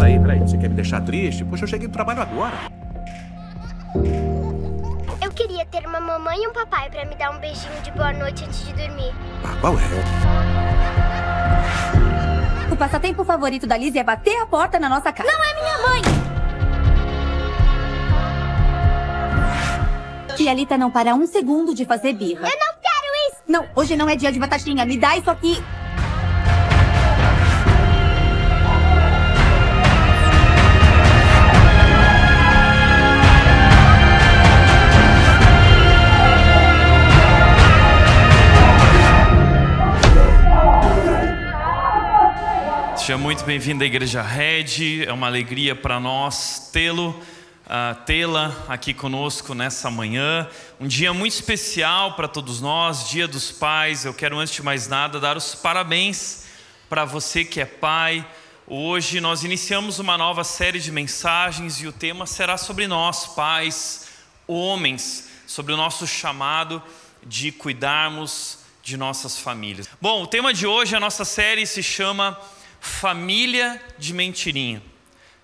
[0.00, 0.40] peraí, peraí.
[0.40, 1.44] Você quer me deixar triste?
[1.44, 2.56] Poxa, eu cheguei do trabalho agora.
[5.22, 8.12] Eu queria ter uma mamãe e um papai pra me dar um beijinho de boa
[8.12, 9.12] noite antes de dormir.
[9.44, 9.80] Ah, qual é?
[12.72, 15.30] O passatempo favorito da Liz é bater a porta na nossa casa.
[15.30, 16.02] Não é minha mãe!
[20.36, 22.48] Tia Lita não para um segundo de fazer birra.
[22.48, 23.42] Eu não quero isso!
[23.46, 24.86] Não, hoje não é dia de batatinha.
[24.86, 25.62] Me dá isso aqui.
[43.10, 47.08] Seja muito bem-vindo à Igreja Red, é uma alegria para nós tê-lo,
[47.66, 50.48] uh, tê-la aqui conosco nessa manhã.
[50.78, 54.04] Um dia muito especial para todos nós, Dia dos Pais.
[54.04, 56.44] Eu quero, antes de mais nada, dar os parabéns
[56.88, 58.24] para você que é pai.
[58.64, 64.06] Hoje nós iniciamos uma nova série de mensagens e o tema será sobre nós, pais,
[64.46, 66.80] homens, sobre o nosso chamado
[67.26, 69.88] de cuidarmos de nossas famílias.
[70.00, 72.38] Bom, o tema de hoje, a nossa série se chama
[72.80, 74.82] Família de Mentirinha.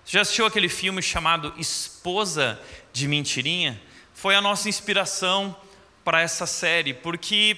[0.05, 2.59] Já assistiu aquele filme chamado Esposa
[2.91, 3.79] de Mentirinha?
[4.13, 5.55] Foi a nossa inspiração
[6.03, 7.57] para essa série, porque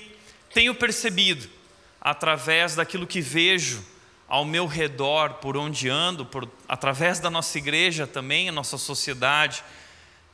[0.53, 1.49] tenho percebido,
[2.01, 3.85] através daquilo que vejo
[4.27, 9.63] ao meu redor, por onde ando, por, através da nossa igreja também, a nossa sociedade,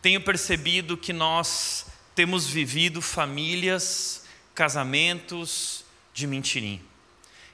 [0.01, 6.94] tenho percebido que nós temos vivido famílias, casamentos de mentirinha.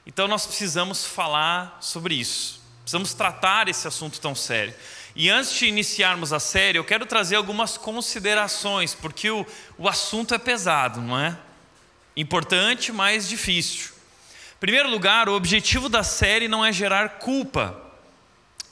[0.05, 4.73] Então nós precisamos falar sobre isso, precisamos tratar esse assunto tão sério.
[5.15, 9.45] E antes de iniciarmos a série, eu quero trazer algumas considerações, porque o,
[9.77, 11.37] o assunto é pesado, não é?
[12.15, 13.91] Importante, mas difícil.
[14.55, 17.79] Em primeiro lugar, o objetivo da série não é gerar culpa,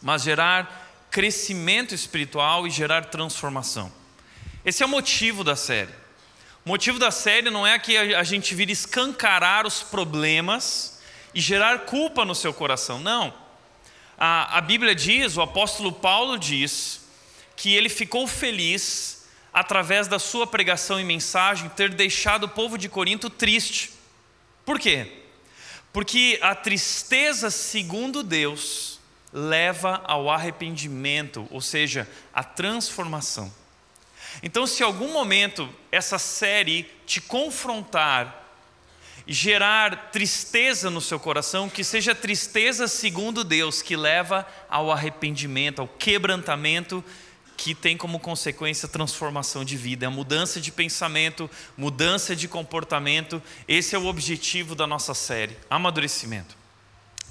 [0.01, 3.91] mas gerar crescimento espiritual e gerar transformação.
[4.63, 5.91] Esse é o motivo da série.
[6.65, 10.98] O motivo da série não é que a gente vire escancarar os problemas
[11.33, 13.33] e gerar culpa no seu coração, não.
[14.17, 17.01] A, a Bíblia diz, o apóstolo Paulo diz,
[17.55, 22.87] que ele ficou feliz através da sua pregação e mensagem ter deixado o povo de
[22.87, 23.91] Corinto triste.
[24.65, 25.23] Por quê?
[25.91, 28.99] Porque a tristeza, segundo Deus,
[29.33, 33.51] leva ao arrependimento, ou seja, à transformação.
[34.41, 38.38] Então, se em algum momento essa série te confrontar
[39.31, 45.87] gerar tristeza no seu coração, que seja tristeza segundo Deus, que leva ao arrependimento, ao
[45.87, 47.03] quebrantamento,
[47.55, 51.47] que tem como consequência a transformação de vida, a mudança de pensamento,
[51.77, 53.39] mudança de comportamento.
[53.67, 56.57] Esse é o objetivo da nossa série, amadurecimento.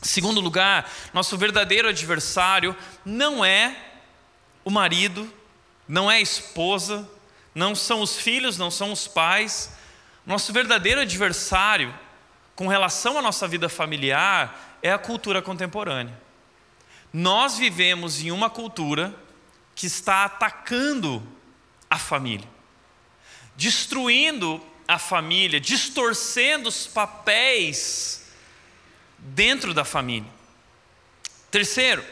[0.01, 3.77] Segundo lugar, nosso verdadeiro adversário não é
[4.65, 5.29] o marido,
[5.89, 7.11] não é a esposa,
[7.53, 9.77] não são os filhos, não são os pais.
[10.29, 11.99] Nosso verdadeiro adversário
[12.55, 16.15] com relação à nossa vida familiar é a cultura contemporânea.
[17.11, 19.19] Nós vivemos em uma cultura
[19.75, 21.27] que está atacando
[21.89, 22.47] a família,
[23.57, 28.31] destruindo a família, distorcendo os papéis
[29.17, 30.31] dentro da família.
[31.51, 32.05] Terceiro,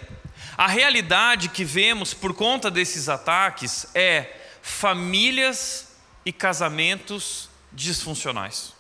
[0.57, 5.89] a realidade que vemos por conta desses ataques é famílias
[6.25, 7.46] e casamentos
[7.77, 8.73] disfuncionais.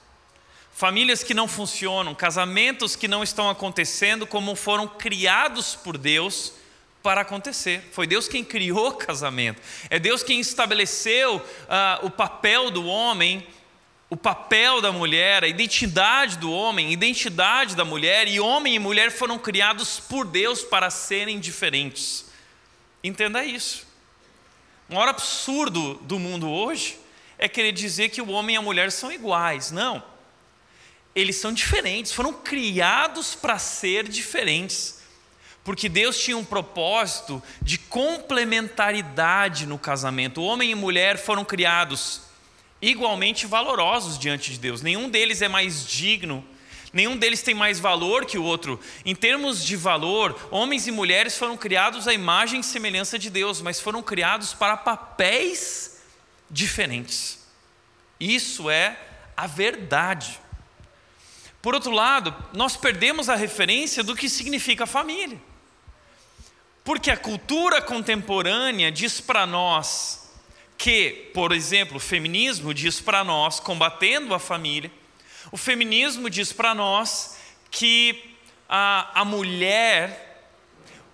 [0.73, 6.53] Famílias que não funcionam, casamentos que não estão acontecendo como foram criados por Deus
[7.03, 7.89] para acontecer.
[7.93, 9.63] Foi Deus quem criou o casamento.
[9.89, 13.47] É Deus quem estabeleceu uh, o papel do homem,
[14.11, 18.79] o papel da mulher, a identidade do homem, a identidade da mulher, e homem e
[18.79, 22.27] mulher foram criados por Deus para serem diferentes.
[23.05, 23.87] Entenda isso.
[24.89, 27.06] O maior absurdo do mundo hoje
[27.39, 29.71] é querer dizer que o homem e a mulher são iguais.
[29.71, 30.03] Não.
[31.15, 35.01] Eles são diferentes, foram criados para ser diferentes.
[35.65, 40.41] Porque Deus tinha um propósito de complementaridade no casamento.
[40.41, 42.23] O homem e mulher foram criados
[42.81, 44.83] igualmente valorosos diante de Deus.
[44.83, 46.45] Nenhum deles é mais digno,
[46.93, 48.79] nenhum deles tem mais valor que o outro.
[49.05, 53.61] Em termos de valor, homens e mulheres foram criados à imagem e semelhança de Deus,
[53.61, 55.96] mas foram criados para papéis diferentes.
[58.19, 58.99] Isso é
[59.37, 60.39] a verdade.
[61.61, 65.41] Por outro lado, nós perdemos a referência do que significa família.
[66.85, 70.31] Porque a cultura contemporânea diz para nós
[70.79, 74.91] que, por exemplo, o feminismo diz para nós, combatendo a família,
[75.51, 77.37] o feminismo diz para nós
[77.71, 78.37] que
[78.69, 80.26] a, a mulher,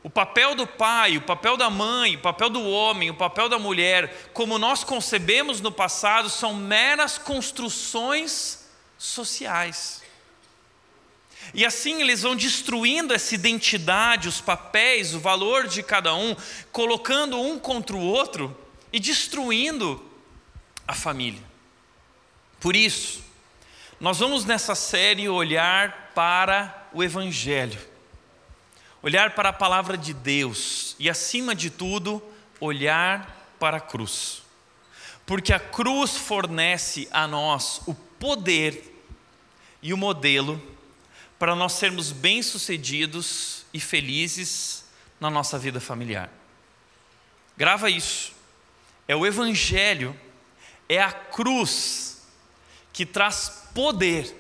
[0.03, 3.59] o papel do pai, o papel da mãe, o papel do homem, o papel da
[3.59, 8.69] mulher, como nós concebemos no passado, são meras construções
[8.99, 10.03] sociais.
[11.55, 16.35] E assim eles vão destruindo essa identidade, os papéis, o valor de cada um,
[16.73, 18.57] colocando um contra o outro
[18.93, 20.05] e destruindo
[20.87, 21.43] a família.
[22.59, 23.23] Por isso,
[24.01, 27.92] nós vamos nessa série olhar para o Evangelho
[29.03, 32.23] olhar para a palavra de Deus e, acima de tudo,
[32.61, 34.43] olhar para a cruz.
[35.27, 38.91] Porque a cruz fornece a nós o poder
[39.83, 40.63] e o modelo
[41.39, 44.85] para nós sermos bem-sucedidos e felizes
[45.19, 46.31] na nossa vida familiar.
[47.57, 48.33] Grava isso.
[49.09, 50.19] É o Evangelho,
[50.89, 52.23] é a cruz
[52.93, 54.37] que traz poder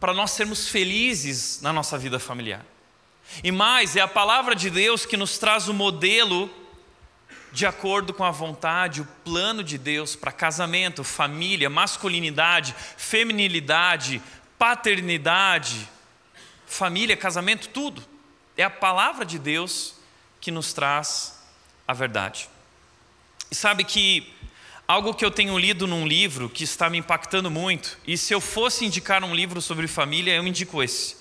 [0.00, 2.64] para nós sermos felizes na nossa vida familiar.
[3.42, 6.50] E mais, é a palavra de Deus que nos traz o modelo
[7.52, 14.22] de acordo com a vontade, o plano de Deus para casamento, família, masculinidade, feminilidade,
[14.58, 15.88] paternidade,
[16.66, 18.02] família, casamento, tudo.
[18.56, 19.94] É a palavra de Deus
[20.40, 21.42] que nos traz
[21.86, 22.48] a verdade.
[23.50, 24.32] E sabe que
[24.86, 28.40] algo que eu tenho lido num livro que está me impactando muito, e se eu
[28.40, 31.16] fosse indicar um livro sobre família, eu indico esse.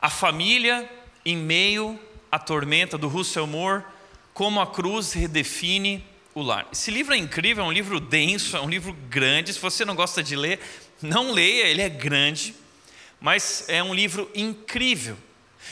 [0.00, 0.88] A família
[1.26, 1.98] em meio
[2.30, 3.82] à tormenta do Russell Moore,
[4.32, 6.68] como a cruz redefine o lar.
[6.72, 9.52] Esse livro é incrível, é um livro denso, é um livro grande.
[9.52, 10.60] Se você não gosta de ler,
[11.02, 12.54] não leia, ele é grande,
[13.20, 15.18] mas é um livro incrível.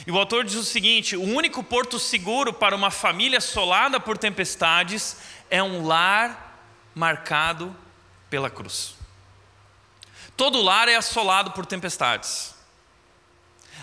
[0.04, 4.18] E o autor diz o seguinte: o único porto seguro para uma família assolada por
[4.18, 5.18] tempestades
[5.48, 6.58] é um lar
[6.96, 7.76] marcado
[8.28, 8.96] pela cruz.
[10.36, 12.53] Todo lar é assolado por tempestades.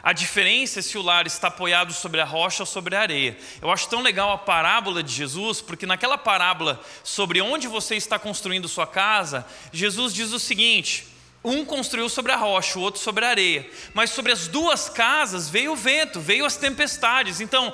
[0.03, 3.38] A diferença é se o lar está apoiado sobre a rocha ou sobre a areia.
[3.62, 8.18] Eu acho tão legal a parábola de Jesus, porque naquela parábola sobre onde você está
[8.18, 11.07] construindo sua casa, Jesus diz o seguinte:
[11.44, 13.69] um construiu sobre a rocha, o outro sobre a areia.
[13.94, 17.39] Mas sobre as duas casas veio o vento, veio as tempestades.
[17.39, 17.74] Então,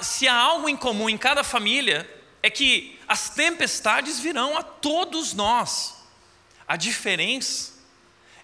[0.00, 2.08] se há algo em comum em cada família,
[2.42, 5.96] é que as tempestades virão a todos nós.
[6.66, 7.79] A diferença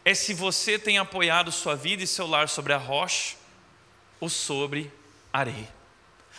[0.06, 3.34] é se você tem apoiado sua vida e seu lar sobre a rocha
[4.20, 4.88] ou sobre
[5.32, 5.68] areia.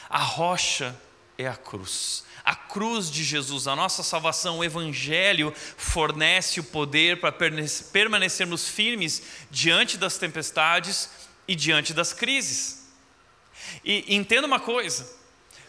[0.10, 0.98] A rocha
[1.38, 2.24] é a cruz.
[2.46, 7.36] A cruz de Jesus, a nossa salvação, o Evangelho fornece o poder para
[7.92, 9.22] permanecermos firmes
[9.52, 11.10] diante das tempestades
[11.46, 12.88] e diante das crises.
[13.84, 15.14] E entenda uma coisa: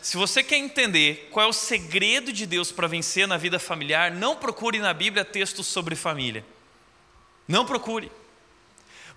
[0.01, 4.13] se você quer entender qual é o segredo de Deus para vencer na vida familiar,
[4.13, 6.47] não procure na Bíblia textos sobre família.
[7.49, 8.13] Não procure.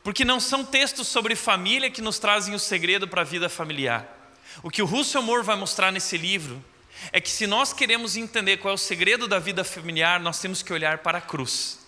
[0.01, 4.18] Porque não são textos sobre família que nos trazem o segredo para a vida familiar.
[4.63, 6.63] O que o Russell Moore vai mostrar nesse livro
[7.12, 10.63] é que se nós queremos entender qual é o segredo da vida familiar, nós temos
[10.63, 11.80] que olhar para a cruz.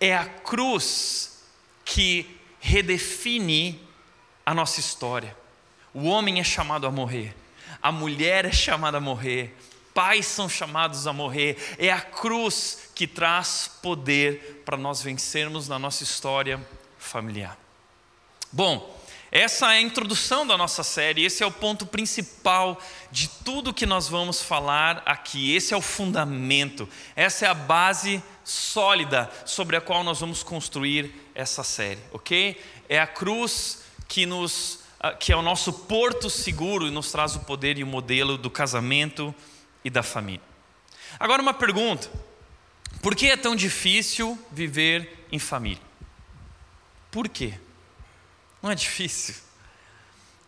[0.00, 1.42] É a cruz
[1.84, 3.80] que redefine
[4.44, 5.36] a nossa história.
[5.92, 7.34] O homem é chamado a morrer,
[7.82, 9.56] a mulher é chamada a morrer,
[9.94, 11.56] pais são chamados a morrer.
[11.78, 16.60] É a cruz que traz poder para nós vencermos na nossa história
[16.98, 17.56] familiar.
[18.50, 19.00] Bom,
[19.30, 22.76] essa é a introdução da nossa série, esse é o ponto principal
[23.12, 28.20] de tudo que nós vamos falar aqui, esse é o fundamento, essa é a base
[28.42, 32.60] sólida sobre a qual nós vamos construir essa série, ok?
[32.88, 37.36] É a cruz que nos ah, que é o nosso porto seguro e nos traz
[37.36, 39.32] o poder e o modelo do casamento
[39.84, 40.42] e da família.
[41.20, 42.10] Agora uma pergunta:
[43.02, 45.82] por que é tão difícil viver em família?
[47.10, 47.54] Por quê?
[48.62, 49.34] Não é difícil.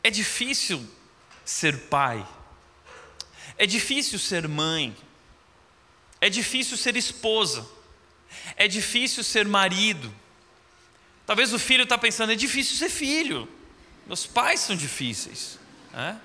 [0.03, 0.87] É difícil
[1.45, 2.27] ser pai.
[3.57, 4.97] É difícil ser mãe.
[6.21, 7.67] É difícil ser esposa.
[8.57, 10.13] É difícil ser marido.
[11.27, 13.49] Talvez o filho está pensando, é difícil ser filho.
[14.07, 15.59] Meus pais são difíceis.
[15.95, 16.17] É?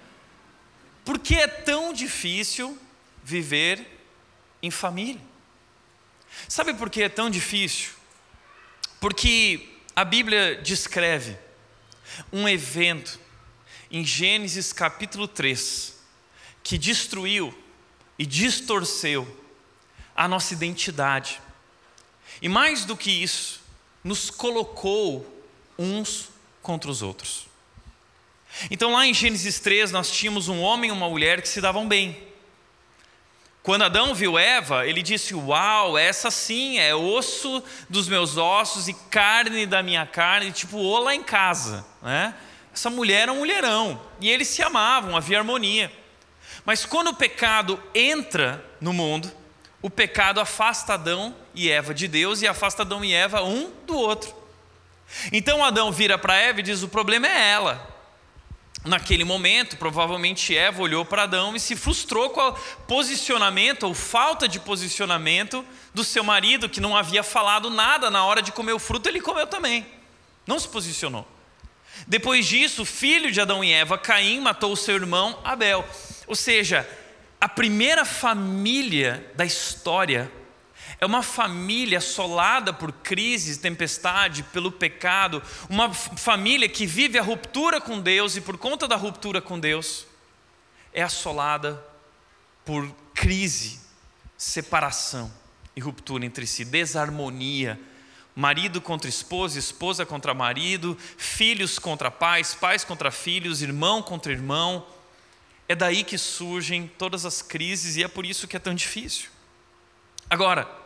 [1.03, 2.77] Por que é tão difícil
[3.23, 3.85] viver
[4.61, 5.21] em família?
[6.47, 7.91] Sabe por que é tão difícil?
[8.99, 11.37] Porque a Bíblia descreve
[12.31, 13.19] um evento
[13.89, 15.95] em Gênesis capítulo 3
[16.63, 17.57] que destruiu
[18.17, 19.45] e distorceu
[20.15, 21.41] a nossa identidade.
[22.41, 23.61] E mais do que isso,
[24.03, 25.43] nos colocou
[25.77, 26.29] uns
[26.61, 27.47] contra os outros.
[28.71, 31.87] Então, lá em Gênesis 3, nós tínhamos um homem e uma mulher que se davam
[31.87, 32.24] bem.
[33.65, 38.93] Quando Adão viu Eva, ele disse: Uau, essa sim é osso dos meus ossos e
[38.93, 42.35] carne da minha carne, tipo o lá em casa, né?
[42.71, 45.91] Essa mulher era um mulherão e eles se amavam, havia harmonia.
[46.63, 49.31] Mas quando o pecado entra no mundo,
[49.81, 53.97] o pecado afasta Adão e Eva de Deus e afasta Adão e Eva um do
[53.97, 54.31] outro.
[55.31, 57.94] Então Adão vira para Eva e diz: o problema é ela.
[58.85, 62.53] Naquele momento, provavelmente Eva olhou para Adão e se frustrou com o
[62.87, 68.43] posicionamento ou falta de posicionamento do seu marido, que não havia falado nada na hora
[68.43, 69.85] de comer o fruto, ele comeu também.
[70.45, 71.27] Não se posicionou.
[72.05, 75.83] Depois disso, o filho de Adão e Eva, Caim, matou o seu irmão Abel.
[76.27, 76.87] Ou seja,
[77.41, 80.31] a primeira família da história
[80.99, 87.81] é uma família assolada por crises, tempestade, pelo pecado, uma família que vive a ruptura
[87.81, 90.07] com Deus e por conta da ruptura com Deus
[90.93, 91.83] é assolada
[92.63, 93.81] por crise,
[94.37, 95.31] separação
[95.75, 97.79] e ruptura entre si, desarmonia,
[98.33, 104.87] marido contra esposa, esposa contra marido, filhos contra pais, pais contra filhos, irmão contra irmão.
[105.67, 109.29] É daí que surgem todas as crises e é por isso que é tão difícil.
[110.29, 110.84] Agora,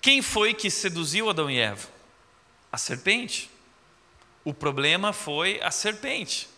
[0.00, 1.88] quem foi que seduziu Adão e Eva?
[2.70, 3.50] A serpente.
[4.44, 6.48] O problema foi a serpente.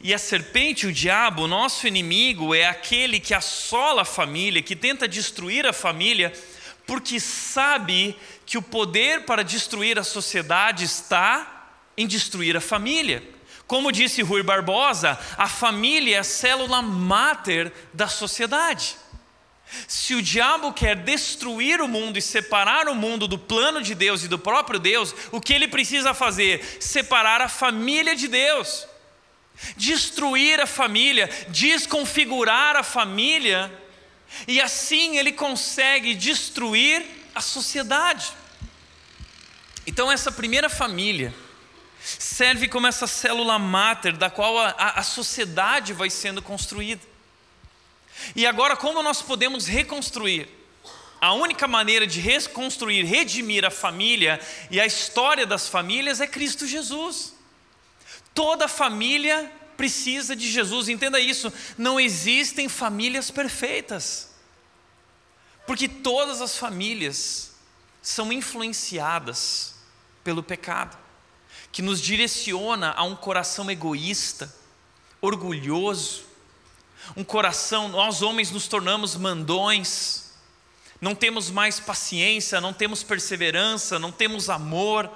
[0.00, 5.08] E a serpente, o diabo, nosso inimigo, é aquele que assola a família, que tenta
[5.08, 6.32] destruir a família,
[6.86, 13.22] porque sabe que o poder para destruir a sociedade está em destruir a família.
[13.66, 18.96] Como disse Rui Barbosa, a família é a célula máter da sociedade.
[19.86, 24.24] Se o diabo quer destruir o mundo e separar o mundo do plano de Deus
[24.24, 26.78] e do próprio Deus, o que ele precisa fazer?
[26.80, 28.86] Separar a família de Deus,
[29.76, 33.72] destruir a família, desconfigurar a família,
[34.48, 37.04] e assim ele consegue destruir
[37.34, 38.32] a sociedade.
[39.86, 41.34] Então, essa primeira família
[42.00, 47.13] serve como essa célula máter da qual a, a, a sociedade vai sendo construída.
[48.34, 50.48] E agora, como nós podemos reconstruir?
[51.20, 54.40] A única maneira de reconstruir, redimir a família
[54.70, 57.34] e a história das famílias é Cristo Jesus.
[58.34, 61.52] Toda família precisa de Jesus, entenda isso.
[61.78, 64.34] Não existem famílias perfeitas,
[65.66, 67.52] porque todas as famílias
[68.02, 69.76] são influenciadas
[70.22, 70.96] pelo pecado,
[71.72, 74.54] que nos direciona a um coração egoísta,
[75.20, 76.24] orgulhoso,
[77.16, 80.32] um coração, nós homens nos tornamos mandões,
[81.00, 85.10] não temos mais paciência, não temos perseverança, não temos amor.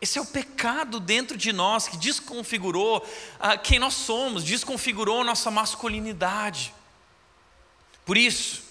[0.00, 3.06] Esse é o pecado dentro de nós que desconfigurou
[3.38, 6.74] ah, quem nós somos, desconfigurou nossa masculinidade.
[8.04, 8.65] Por isso,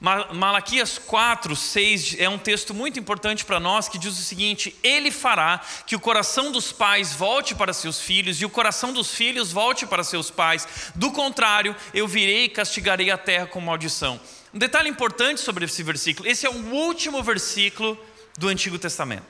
[0.00, 5.10] Malaquias 4, 6 é um texto muito importante para nós que diz o seguinte: Ele
[5.10, 9.50] fará que o coração dos pais volte para seus filhos e o coração dos filhos
[9.50, 10.92] volte para seus pais.
[10.94, 14.20] Do contrário, eu virei e castigarei a terra com maldição.
[14.54, 17.98] Um detalhe importante sobre esse versículo: esse é o último versículo
[18.38, 19.26] do Antigo Testamento.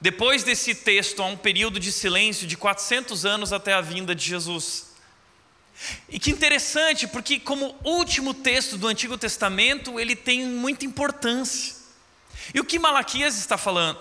[0.00, 4.24] Depois desse texto, há um período de silêncio de 400 anos até a vinda de
[4.24, 4.93] Jesus.
[6.08, 11.74] E que interessante, porque como último texto do Antigo Testamento, ele tem muita importância.
[12.54, 13.98] E o que Malaquias está falando?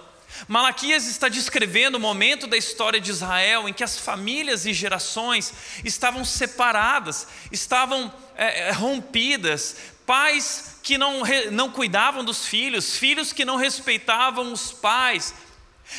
[0.47, 5.53] Malaquias está descrevendo o momento da história de Israel em que as famílias e gerações
[5.85, 13.55] estavam separadas, estavam é, rompidas, pais que não, não cuidavam dos filhos, filhos que não
[13.55, 15.33] respeitavam os pais.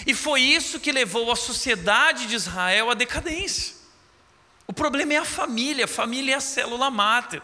[0.07, 3.75] E foi isso que levou a sociedade de Israel à decadência.
[4.67, 7.43] O problema é a família, a família é a célula máter.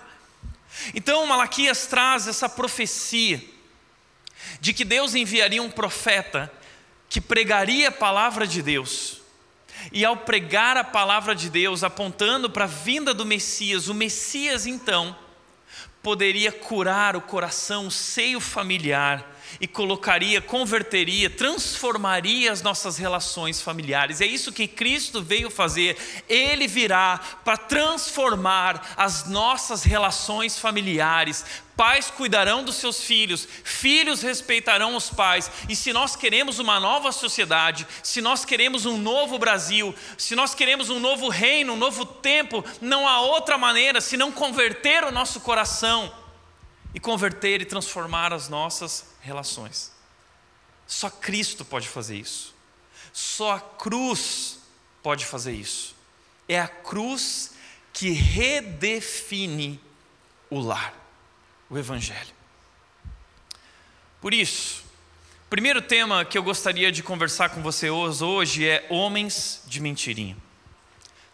[0.95, 3.43] Então Malaquias traz essa profecia
[4.61, 6.51] de que Deus enviaria um profeta
[7.09, 9.21] que pregaria a palavra de Deus.
[9.93, 14.67] E ao pregar a palavra de Deus, apontando para a vinda do Messias, o Messias
[14.67, 15.17] então
[16.03, 19.27] poderia curar o coração, o seio familiar
[19.61, 24.21] e colocaria, converteria, transformaria as nossas relações familiares.
[24.21, 25.97] É isso que Cristo veio fazer.
[26.29, 31.45] Ele virá para transformar as nossas relações familiares.
[31.77, 35.51] Pais cuidarão dos seus filhos, filhos respeitarão os pais.
[35.67, 40.55] E se nós queremos uma nova sociedade, se nós queremos um novo Brasil, se nós
[40.55, 45.41] queremos um novo reino, um novo tempo, não há outra maneira senão converter o nosso
[45.41, 46.13] coração
[46.95, 49.93] e converter e transformar as nossas relações.
[50.87, 52.55] Só Cristo pode fazer isso.
[53.13, 54.59] Só a cruz
[55.03, 55.95] pode fazer isso.
[56.49, 57.53] É a cruz
[57.93, 59.81] que redefine
[60.49, 60.95] o lar,
[61.69, 62.35] o Evangelho.
[64.21, 64.85] Por isso,
[65.49, 70.37] primeiro tema que eu gostaria de conversar com você hoje é homens de mentirinha.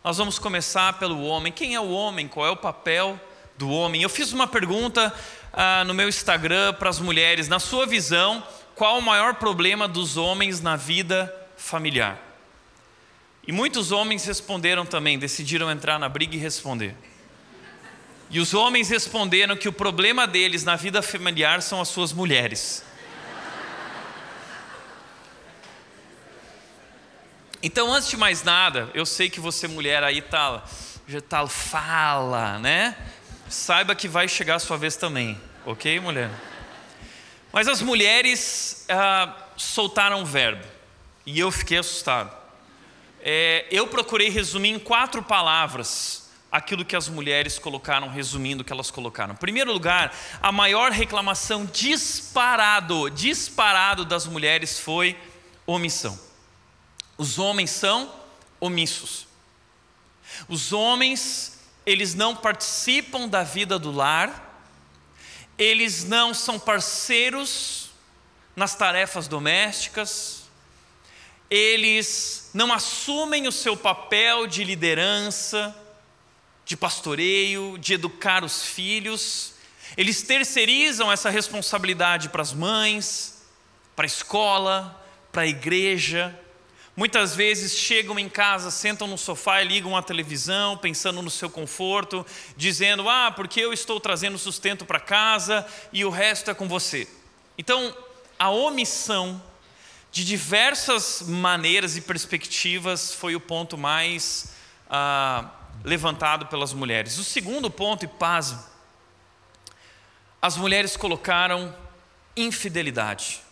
[0.04, 1.52] Nós vamos começar pelo homem.
[1.52, 2.28] Quem é o homem?
[2.28, 3.20] Qual é o papel
[3.58, 4.02] do homem?
[4.02, 5.12] Eu fiz uma pergunta
[5.56, 7.48] ah, no meu Instagram para as mulheres.
[7.48, 12.20] Na sua visão, qual o maior problema dos homens na vida familiar?
[13.46, 16.94] E muitos homens responderam também, decidiram entrar na briga e responder.
[18.28, 22.84] E os homens responderam que o problema deles na vida familiar são as suas mulheres.
[27.62, 30.62] Então, antes de mais nada, eu sei que você, mulher, aí tá,
[31.08, 32.96] já tá, fala, né?
[33.48, 36.30] Saiba que vai chegar a sua vez também, ok, mulher?
[37.52, 40.64] Mas as mulheres ah, soltaram o verbo
[41.26, 42.30] e eu fiquei assustado.
[43.20, 48.72] É, eu procurei resumir em quatro palavras aquilo que as mulheres colocaram, resumindo o que
[48.72, 49.34] elas colocaram.
[49.34, 55.18] Em primeiro lugar, a maior reclamação disparado, disparado das mulheres foi
[55.66, 56.16] omissão.
[57.18, 58.14] Os homens são
[58.60, 59.26] omissos.
[60.48, 64.45] Os homens, eles não participam da vida do lar,
[65.58, 67.90] eles não são parceiros
[68.54, 70.44] nas tarefas domésticas,
[71.50, 75.74] eles não assumem o seu papel de liderança,
[76.64, 79.54] de pastoreio, de educar os filhos,
[79.96, 83.42] eles terceirizam essa responsabilidade para as mães,
[83.94, 86.38] para a escola, para a igreja,
[86.96, 91.50] Muitas vezes chegam em casa, sentam no sofá e ligam a televisão, pensando no seu
[91.50, 92.24] conforto,
[92.56, 97.06] dizendo: Ah, porque eu estou trazendo sustento para casa e o resto é com você.
[97.58, 97.94] Então,
[98.38, 99.42] a omissão
[100.10, 104.54] de diversas maneiras e perspectivas foi o ponto mais
[104.88, 105.50] ah,
[105.84, 107.18] levantado pelas mulheres.
[107.18, 108.56] O segundo ponto, e paz,
[110.40, 111.76] as mulheres colocaram
[112.34, 113.42] infidelidade.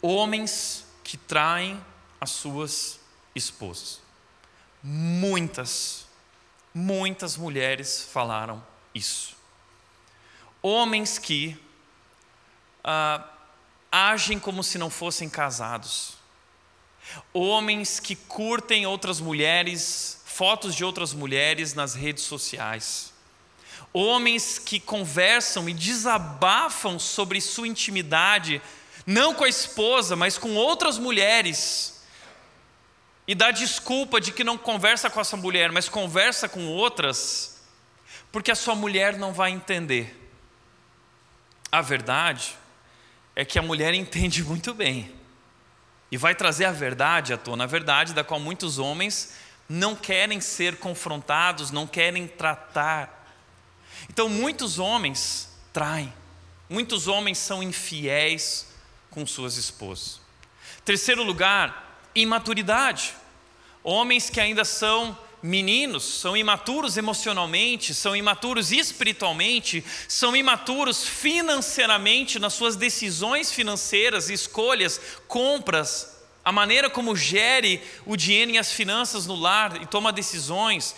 [0.00, 1.84] Homens que traem
[2.20, 3.00] as suas
[3.34, 4.00] esposas.
[4.82, 6.06] Muitas,
[6.74, 8.62] muitas mulheres falaram
[8.94, 9.36] isso.
[10.62, 11.56] Homens que
[12.84, 13.26] ah,
[13.90, 16.14] agem como se não fossem casados.
[17.32, 23.12] Homens que curtem outras mulheres, fotos de outras mulheres nas redes sociais.
[23.92, 28.62] Homens que conversam e desabafam sobre sua intimidade,
[29.04, 31.99] não com a esposa, mas com outras mulheres
[33.30, 37.62] e dá desculpa de que não conversa com essa mulher, mas conversa com outras,
[38.32, 40.28] porque a sua mulher não vai entender.
[41.70, 42.56] A verdade
[43.36, 45.14] é que a mulher entende muito bem
[46.10, 49.34] e vai trazer a verdade à tona, a verdade da qual muitos homens
[49.68, 53.32] não querem ser confrontados, não querem tratar.
[54.08, 56.12] Então, muitos homens traem,
[56.68, 58.66] muitos homens são infiéis
[59.08, 60.20] com suas esposas.
[60.84, 63.14] Terceiro lugar, imaturidade.
[63.82, 72.52] Homens que ainda são meninos, são imaturos emocionalmente, são imaturos espiritualmente, são imaturos financeiramente nas
[72.52, 79.34] suas decisões financeiras, escolhas, compras, a maneira como gere o dinheiro e as finanças no
[79.34, 80.94] lar e toma decisões,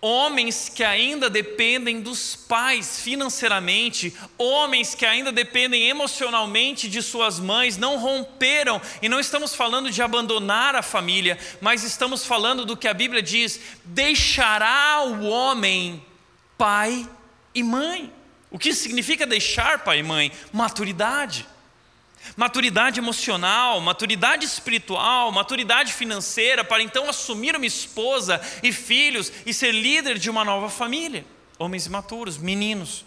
[0.00, 7.76] Homens que ainda dependem dos pais financeiramente, homens que ainda dependem emocionalmente de suas mães,
[7.76, 12.86] não romperam, e não estamos falando de abandonar a família, mas estamos falando do que
[12.86, 16.04] a Bíblia diz: deixará o homem
[16.56, 17.08] pai
[17.52, 18.12] e mãe.
[18.52, 20.30] O que significa deixar pai e mãe?
[20.52, 21.44] Maturidade
[22.36, 29.72] maturidade emocional, maturidade espiritual, maturidade financeira, para então assumir uma esposa e filhos e ser
[29.72, 31.24] líder de uma nova família.
[31.58, 33.04] Homens maturos, meninos.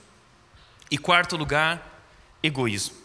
[0.90, 2.04] E quarto lugar,
[2.44, 2.98] egoísmo.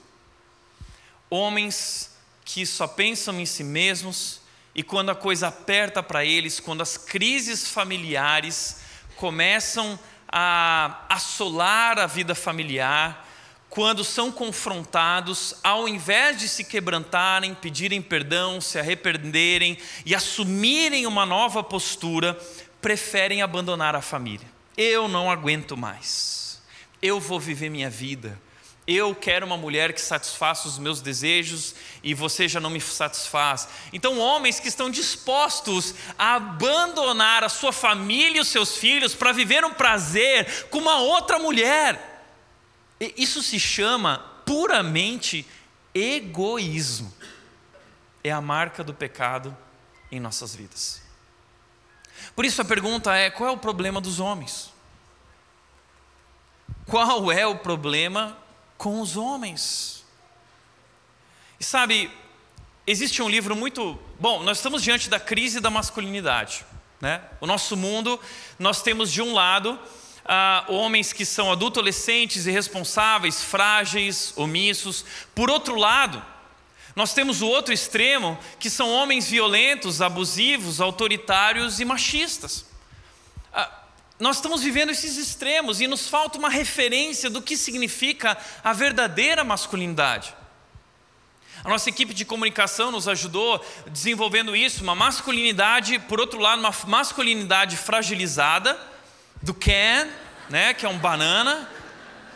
[1.31, 4.41] Homens que só pensam em si mesmos
[4.75, 8.81] e quando a coisa aperta para eles, quando as crises familiares
[9.17, 9.99] começam
[10.29, 13.26] a assolar a vida familiar,
[13.77, 21.27] quando são confrontados, ao invés de se quebrantarem, pedirem perdão, se arrependerem e assumirem uma
[21.27, 22.41] nova postura,
[22.81, 24.49] preferem abandonar a família.
[24.79, 26.59] Eu não aguento mais.
[27.03, 28.41] Eu vou viver minha vida.
[28.87, 33.69] Eu quero uma mulher que satisfaça os meus desejos e você já não me satisfaz.
[33.93, 39.33] Então, homens que estão dispostos a abandonar a sua família e os seus filhos para
[39.33, 42.16] viver um prazer com uma outra mulher
[43.01, 45.47] isso se chama puramente
[45.95, 47.13] egoísmo.
[48.23, 49.57] É a marca do pecado
[50.11, 51.03] em nossas vidas.
[52.35, 54.73] Por isso a pergunta é: qual é o problema dos homens?
[56.87, 58.37] Qual é o problema
[58.79, 60.05] com os homens?
[61.59, 62.11] E sabe,
[62.87, 63.99] existe um livro muito.
[64.21, 66.65] Bom, nós estamos diante da crise da masculinidade.
[67.01, 67.23] Né?
[67.41, 68.19] O nosso mundo,
[68.59, 69.79] nós temos de um lado
[70.29, 75.05] ah, homens que são adolescentes, irresponsáveis, frágeis, omissos.
[75.35, 76.23] Por outro lado,
[76.95, 82.67] nós temos o outro extremo, que são homens violentos, abusivos, autoritários e machistas.
[83.53, 83.71] Ah,
[84.19, 89.45] nós estamos vivendo esses extremos e nos falta uma referência do que significa a verdadeira
[89.45, 90.35] masculinidade.
[91.62, 96.75] A nossa equipe de comunicação nos ajudou desenvolvendo isso, uma masculinidade, por outro lado, uma
[96.87, 98.79] masculinidade fragilizada,
[99.47, 100.09] do Ken,
[100.51, 101.69] né, que é um banana,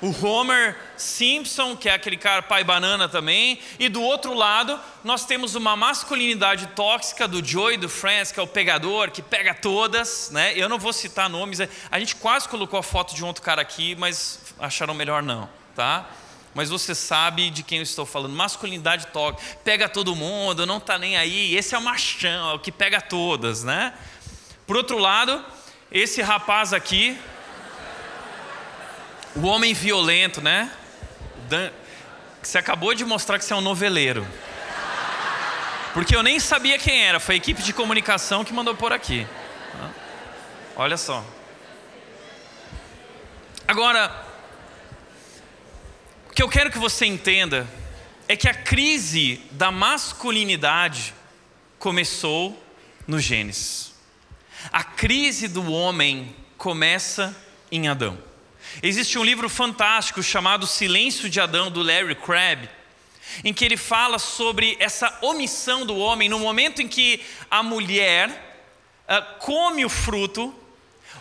[0.01, 5.27] o Homer Simpson, que é aquele cara pai banana também, e do outro lado, nós
[5.27, 10.31] temos uma masculinidade tóxica do Joey do Friends, que é o pegador, que pega todas,
[10.31, 10.53] né?
[10.55, 11.59] Eu não vou citar nomes,
[11.91, 15.51] a gente quase colocou a foto de um outro cara aqui, mas acharam melhor não,
[15.75, 16.09] tá?
[16.53, 18.33] mas você sabe de quem eu estou falando.
[18.33, 21.55] Masculinidade toca, pega todo mundo, não está nem aí.
[21.55, 23.95] Esse é o machão, é o que pega todas, né?
[24.67, 25.45] Por outro lado,
[25.93, 27.19] esse rapaz aqui,
[29.35, 30.71] o homem violento, né?
[31.49, 31.71] Dan,
[32.43, 34.27] você acabou de mostrar que você é um noveleiro.
[35.93, 39.27] Porque eu nem sabia quem era, foi a equipe de comunicação que mandou por aqui.
[40.77, 41.25] Olha só.
[43.67, 44.27] Agora,
[46.29, 47.67] o que eu quero que você entenda
[48.29, 51.13] é que a crise da masculinidade
[51.79, 52.61] começou
[53.07, 53.90] no Gênesis.
[54.73, 57.37] A crise do homem começa
[57.73, 58.19] em Adão.
[58.83, 62.69] Existe um livro fantástico chamado Silêncio de Adão, do Larry Crabb,
[63.45, 68.29] em que ele fala sobre essa omissão do homem no momento em que a mulher
[69.09, 70.55] uh, come o fruto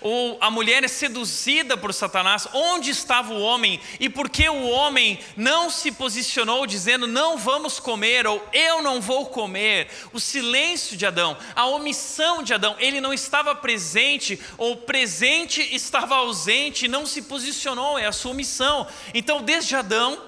[0.01, 4.67] ou a mulher é seduzida por Satanás, onde estava o homem e por que o
[4.69, 9.89] homem não se posicionou dizendo não vamos comer ou eu não vou comer?
[10.13, 16.15] O silêncio de Adão, a omissão de Adão, ele não estava presente ou presente estava
[16.15, 18.87] ausente, não se posicionou, é a sua omissão.
[19.13, 20.21] Então, desde Adão,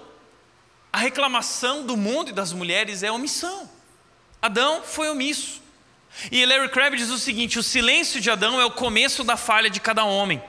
[0.92, 3.70] a reclamação do mundo e das mulheres é omissão.
[4.42, 5.61] Adão foi omisso.
[6.32, 9.70] E Larry Crabb diz o seguinte: o silêncio de Adão é o começo da falha
[9.70, 10.42] de cada homem,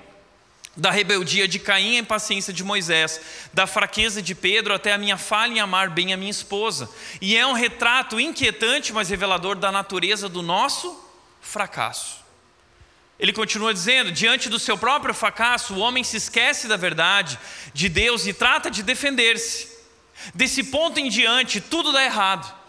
[0.77, 3.21] da rebeldia de Caim à impaciência de Moisés,
[3.53, 6.91] da fraqueza de Pedro até a minha falha em amar bem a minha esposa.
[7.21, 11.01] E é um retrato inquietante, mas revelador da natureza do nosso
[11.41, 12.23] fracasso.
[13.19, 17.39] Ele continua dizendo: diante do seu próprio fracasso, o homem se esquece da verdade
[17.73, 19.71] de Deus e trata de defender-se.
[20.35, 22.62] Desse ponto em diante, tudo dá errado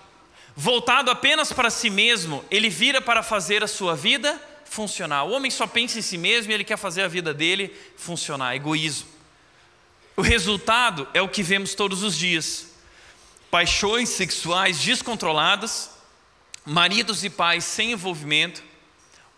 [0.56, 5.24] voltado apenas para si mesmo, ele vira para fazer a sua vida funcionar.
[5.24, 8.56] O homem só pensa em si mesmo e ele quer fazer a vida dele funcionar.
[8.56, 9.08] Egoísmo.
[10.16, 12.72] O resultado é o que vemos todos os dias:
[13.50, 15.92] paixões sexuais descontroladas,
[16.66, 18.64] maridos e pais sem envolvimento,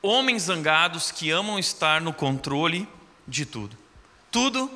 [0.01, 2.88] homens zangados que amam estar no controle
[3.28, 3.78] de tudo.
[4.32, 4.69] Tudo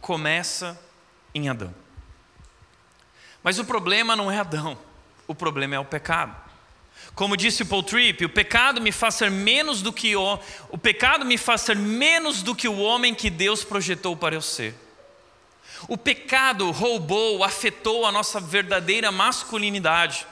[0.00, 0.80] começa
[1.34, 1.74] em Adão.
[3.42, 4.78] Mas o problema não é Adão
[5.32, 6.36] o problema é o pecado.
[7.14, 11.24] Como disse Paul Tripp, o pecado me faz ser menos do que o, o pecado
[11.24, 14.74] me faz ser menos do que o homem que Deus projetou para eu ser.
[15.88, 20.26] O pecado roubou, afetou a nossa verdadeira masculinidade.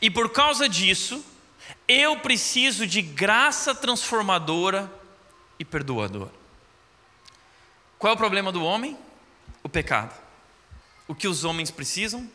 [0.00, 1.24] E por causa disso,
[1.88, 4.90] eu preciso de graça transformadora
[5.58, 6.32] e perdoadora.
[7.98, 8.96] Qual é o problema do homem?
[9.62, 10.14] O pecado.
[11.08, 12.30] O que os homens precisam?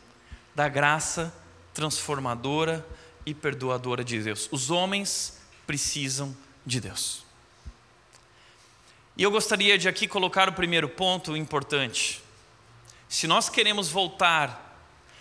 [0.54, 1.34] Da graça
[1.74, 2.86] transformadora
[3.26, 4.48] e perdoadora de Deus.
[4.52, 7.24] Os homens precisam de Deus.
[9.16, 12.22] E eu gostaria de aqui colocar o primeiro ponto importante.
[13.08, 14.66] Se nós queremos voltar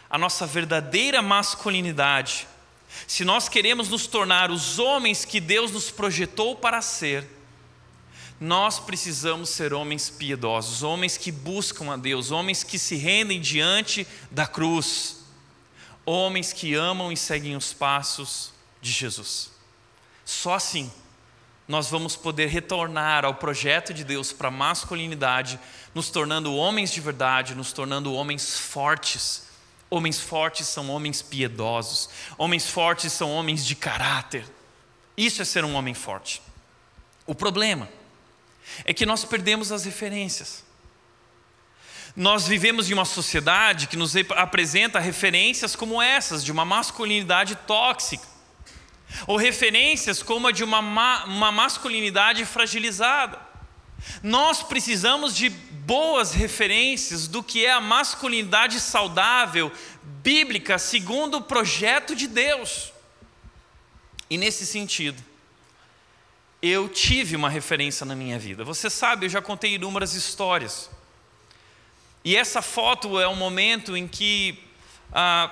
[0.08, 2.46] à nossa verdadeira masculinidade,
[3.06, 7.26] se nós queremos nos tornar os homens que Deus nos projetou para ser,
[8.40, 14.06] nós precisamos ser homens piedosos, homens que buscam a Deus, homens que se rendem diante
[14.30, 15.17] da cruz
[16.08, 19.50] homens que amam e seguem os passos de Jesus.
[20.24, 20.90] Só assim
[21.66, 25.60] nós vamos poder retornar ao projeto de Deus para a masculinidade,
[25.94, 29.46] nos tornando homens de verdade, nos tornando homens fortes.
[29.90, 34.44] Homens fortes são homens piedosos, homens fortes são homens de caráter.
[35.16, 36.40] Isso é ser um homem forte.
[37.26, 37.88] O problema
[38.84, 40.64] é que nós perdemos as referências.
[42.18, 48.26] Nós vivemos em uma sociedade que nos apresenta referências como essas, de uma masculinidade tóxica,
[49.24, 53.38] ou referências como a de uma, ma uma masculinidade fragilizada.
[54.20, 59.70] Nós precisamos de boas referências do que é a masculinidade saudável,
[60.02, 62.92] bíblica, segundo o projeto de Deus.
[64.28, 65.22] E nesse sentido,
[66.60, 68.64] eu tive uma referência na minha vida.
[68.64, 70.90] Você sabe, eu já contei inúmeras histórias.
[72.24, 74.62] E essa foto é um momento em que,
[75.12, 75.50] ah,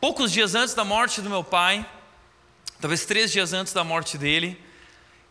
[0.00, 1.88] poucos dias antes da morte do meu pai,
[2.80, 4.60] talvez três dias antes da morte dele,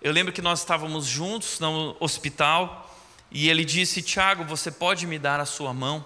[0.02, 2.96] eu lembro que nós estávamos juntos no hospital
[3.32, 6.06] e ele disse: Tiago, você pode me dar a sua mão?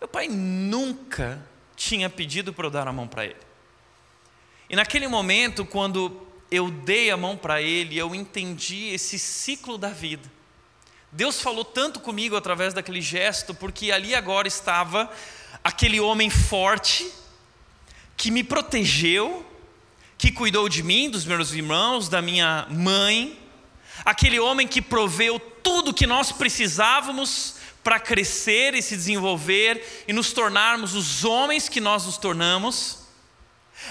[0.00, 3.36] Meu pai nunca tinha pedido para eu dar a mão para ele.
[4.68, 9.90] E naquele momento, quando eu dei a mão para ele, eu entendi esse ciclo da
[9.90, 10.28] vida.
[11.14, 15.12] Deus falou tanto comigo através daquele gesto, porque ali agora estava
[15.62, 17.06] aquele homem forte,
[18.16, 19.44] que me protegeu,
[20.16, 23.38] que cuidou de mim, dos meus irmãos, da minha mãe,
[24.06, 30.32] aquele homem que proveu tudo que nós precisávamos para crescer e se desenvolver e nos
[30.32, 33.00] tornarmos os homens que nós nos tornamos,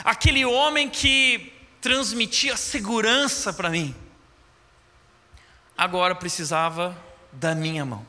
[0.04, 3.94] aquele homem que transmitia segurança para mim,
[5.78, 8.06] agora precisava da minha mão.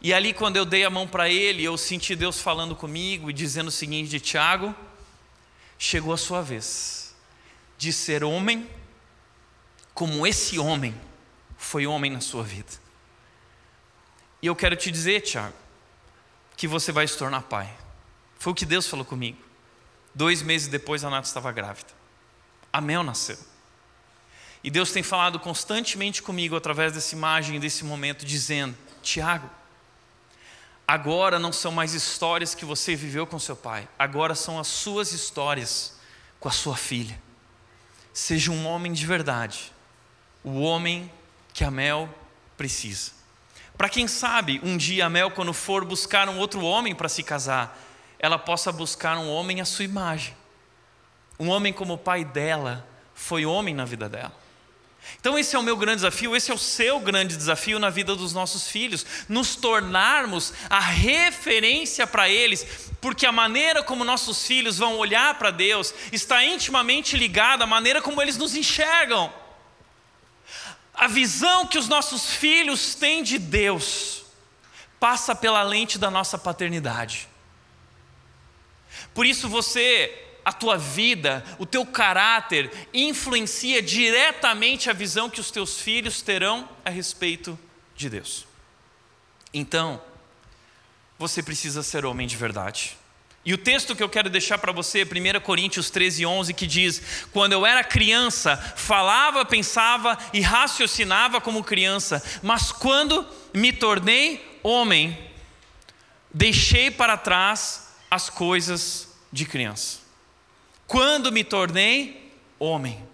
[0.00, 3.32] E ali, quando eu dei a mão para ele, eu senti Deus falando comigo e
[3.32, 4.74] dizendo o seguinte: Tiago,
[5.78, 7.14] chegou a sua vez
[7.76, 8.68] de ser homem,
[9.92, 10.94] como esse homem
[11.56, 12.72] foi homem na sua vida.
[14.40, 15.56] E eu quero te dizer, Tiago,
[16.56, 17.72] que você vai se tornar pai.
[18.38, 19.38] Foi o que Deus falou comigo.
[20.14, 21.98] Dois meses depois, a Nata estava grávida
[22.72, 23.38] a Mel nasceu.
[24.62, 29.48] E Deus tem falado constantemente comigo através dessa imagem, desse momento, dizendo: Tiago,
[30.86, 35.12] agora não são mais histórias que você viveu com seu pai, agora são as suas
[35.12, 35.98] histórias
[36.40, 37.20] com a sua filha.
[38.12, 39.72] Seja um homem de verdade,
[40.42, 41.10] o homem
[41.52, 42.08] que a Mel
[42.56, 43.12] precisa.
[43.76, 47.22] Para quem sabe, um dia a Mel, quando for buscar um outro homem para se
[47.22, 47.78] casar,
[48.18, 50.34] ela possa buscar um homem à sua imagem
[51.38, 54.32] um homem como o pai dela foi homem na vida dela.
[55.20, 58.14] Então, esse é o meu grande desafio, esse é o seu grande desafio na vida
[58.14, 64.78] dos nossos filhos, nos tornarmos a referência para eles, porque a maneira como nossos filhos
[64.78, 69.32] vão olhar para Deus está intimamente ligada à maneira como eles nos enxergam.
[70.94, 74.24] A visão que os nossos filhos têm de Deus
[74.98, 77.28] passa pela lente da nossa paternidade.
[79.14, 85.50] Por isso, você a tua vida, o teu caráter influencia diretamente a visão que os
[85.50, 87.58] teus filhos terão a respeito
[87.94, 88.46] de Deus.
[89.52, 90.00] Então,
[91.18, 92.96] você precisa ser homem de verdade.
[93.44, 96.66] E o texto que eu quero deixar para você é 1 Coríntios 13, 11, que
[96.66, 104.58] diz: Quando eu era criança, falava, pensava e raciocinava como criança, mas quando me tornei
[104.62, 105.30] homem,
[106.32, 110.07] deixei para trás as coisas de criança
[110.88, 113.06] quando me tornei homem.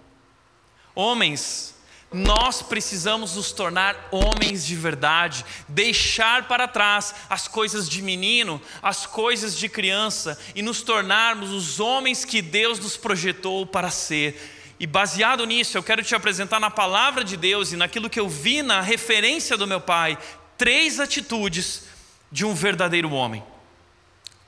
[0.94, 1.74] Homens,
[2.12, 9.04] nós precisamos nos tornar homens de verdade, deixar para trás as coisas de menino, as
[9.04, 14.76] coisas de criança e nos tornarmos os homens que Deus nos projetou para ser.
[14.78, 18.28] E baseado nisso, eu quero te apresentar na palavra de Deus e naquilo que eu
[18.28, 20.16] vi na referência do meu pai,
[20.56, 21.87] três atitudes
[22.30, 23.42] de um verdadeiro homem.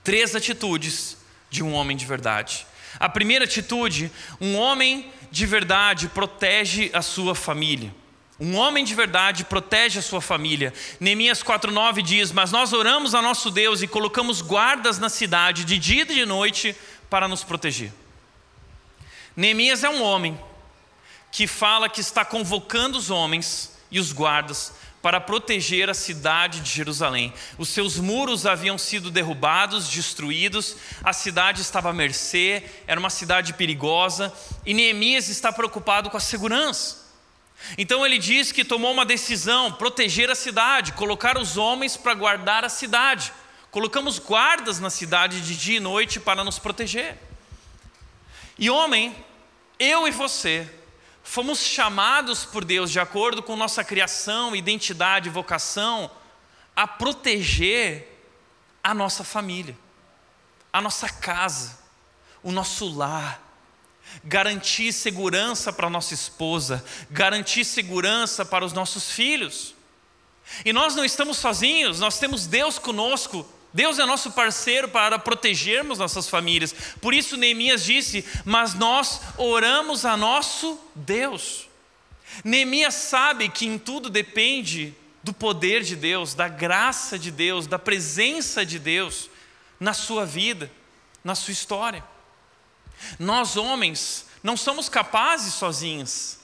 [0.05, 1.17] Três atitudes
[1.51, 2.65] de um homem de verdade.
[2.99, 7.95] A primeira atitude, um homem de verdade protege a sua família.
[8.39, 10.73] Um homem de verdade protege a sua família.
[11.01, 15.79] Neemias 4,9 diz: Mas nós oramos a nosso Deus e colocamos guardas na cidade, de
[15.79, 16.77] dia e de noite,
[17.09, 17.93] para nos proteger.
[19.35, 20.39] Neemias é um homem
[21.33, 24.73] que fala que está convocando os homens e os guardas
[25.07, 27.33] para proteger a cidade de Jerusalém.
[27.57, 33.53] Os seus muros haviam sido derrubados, destruídos, a cidade estava à mercê, era uma cidade
[33.53, 37.07] perigosa, e Neemias está preocupado com a segurança.
[37.79, 42.65] Então ele diz que tomou uma decisão: proteger a cidade, colocar os homens para guardar
[42.65, 43.33] a cidade.
[43.71, 47.17] Colocamos guardas na cidade de dia e noite para nos proteger.
[48.59, 49.15] E homem,
[49.79, 50.69] eu e você,
[51.29, 56.09] Fomos chamados por Deus, de acordo com nossa criação, identidade, vocação,
[56.75, 58.23] a proteger
[58.83, 59.77] a nossa família,
[60.73, 61.81] a nossa casa,
[62.45, 63.43] o nosso lar,
[64.23, 69.75] garantir segurança para nossa esposa, garantir segurança para os nossos filhos.
[70.65, 73.45] E nós não estamos sozinhos, nós temos Deus conosco
[73.77, 76.75] Deus é nosso parceiro para protegermos nossas famílias.
[76.99, 81.69] Por isso Neemias disse: Mas nós oramos a nosso Deus.
[82.43, 87.79] Neemias sabe que em tudo depende do poder de Deus, da graça de Deus, da
[87.79, 89.29] presença de Deus
[89.79, 90.73] na sua vida,
[91.23, 92.03] na sua história.
[93.19, 96.39] Nós, homens, não somos capazes sozinhos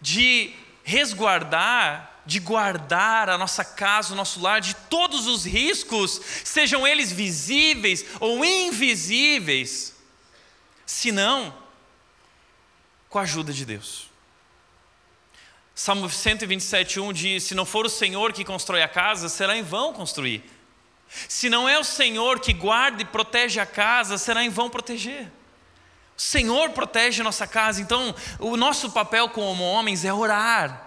[0.00, 6.86] de resguardar, de guardar a nossa casa, o nosso lar de todos os riscos, sejam
[6.86, 9.94] eles visíveis ou invisíveis,
[10.84, 11.54] senão
[13.08, 14.10] com a ajuda de Deus.
[15.74, 19.92] Salmo 127,1 diz: Se não for o Senhor que constrói a casa, será em vão
[19.92, 20.42] construir.
[21.28, 25.30] Se não é o Senhor que guarda e protege a casa, será em vão proteger.
[26.16, 30.85] O Senhor protege a nossa casa, então o nosso papel como homens é orar.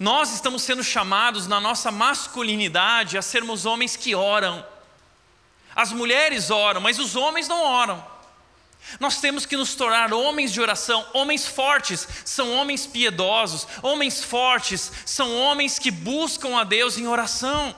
[0.00, 4.64] Nós estamos sendo chamados na nossa masculinidade a sermos homens que oram.
[5.76, 8.02] As mulheres oram, mas os homens não oram.
[8.98, 14.90] Nós temos que nos tornar homens de oração, homens fortes são homens piedosos, homens fortes
[15.04, 17.76] são homens que buscam a Deus em oração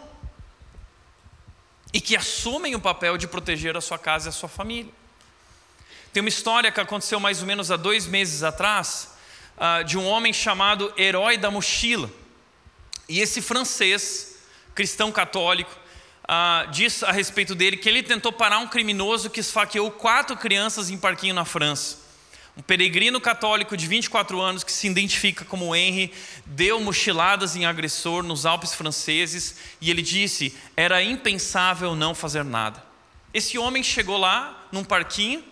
[1.92, 4.92] e que assumem o papel de proteger a sua casa e a sua família.
[6.12, 9.12] Tem uma história que aconteceu mais ou menos há dois meses atrás,
[9.62, 12.11] uh, de um homem chamado Herói da Mochila.
[13.09, 14.38] E esse francês,
[14.75, 15.70] cristão católico,
[16.25, 20.90] uh, diz a respeito dele que ele tentou parar um criminoso que esfaqueou quatro crianças
[20.90, 22.03] em parquinho na França.
[22.57, 26.12] Um peregrino católico de 24 anos que se identifica como Henry
[26.44, 32.85] deu mochiladas em agressor nos Alpes franceses e ele disse: era impensável não fazer nada.
[33.33, 35.42] Esse homem chegou lá num parquinho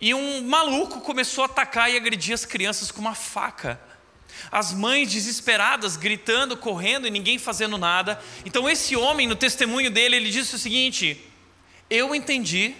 [0.00, 3.78] e um maluco começou a atacar e agredir as crianças com uma faca.
[4.50, 8.22] As mães desesperadas, gritando, correndo e ninguém fazendo nada.
[8.44, 11.22] Então, esse homem, no testemunho dele, ele disse o seguinte:
[11.90, 12.74] Eu entendi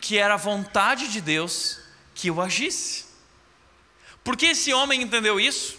[0.00, 1.80] que era a vontade de Deus
[2.14, 3.04] que eu agisse.
[4.22, 5.78] Por que esse homem entendeu isso?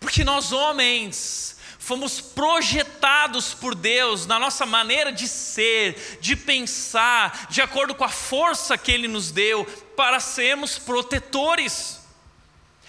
[0.00, 1.56] Porque nós, homens,
[1.92, 8.08] fomos projetados por Deus na nossa maneira de ser, de pensar, de acordo com a
[8.08, 12.00] força que Ele nos deu, para sermos protetores.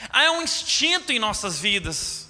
[0.10, 2.23] Há um instinto em nossas vidas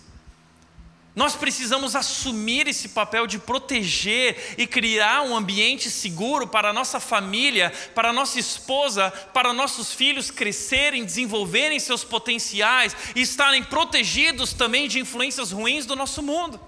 [1.15, 6.99] nós precisamos assumir esse papel de proteger e criar um ambiente seguro para a nossa
[6.99, 14.53] família, para a nossa esposa, para nossos filhos crescerem, desenvolverem seus potenciais e estarem protegidos
[14.53, 16.59] também de influências ruins do nosso mundo.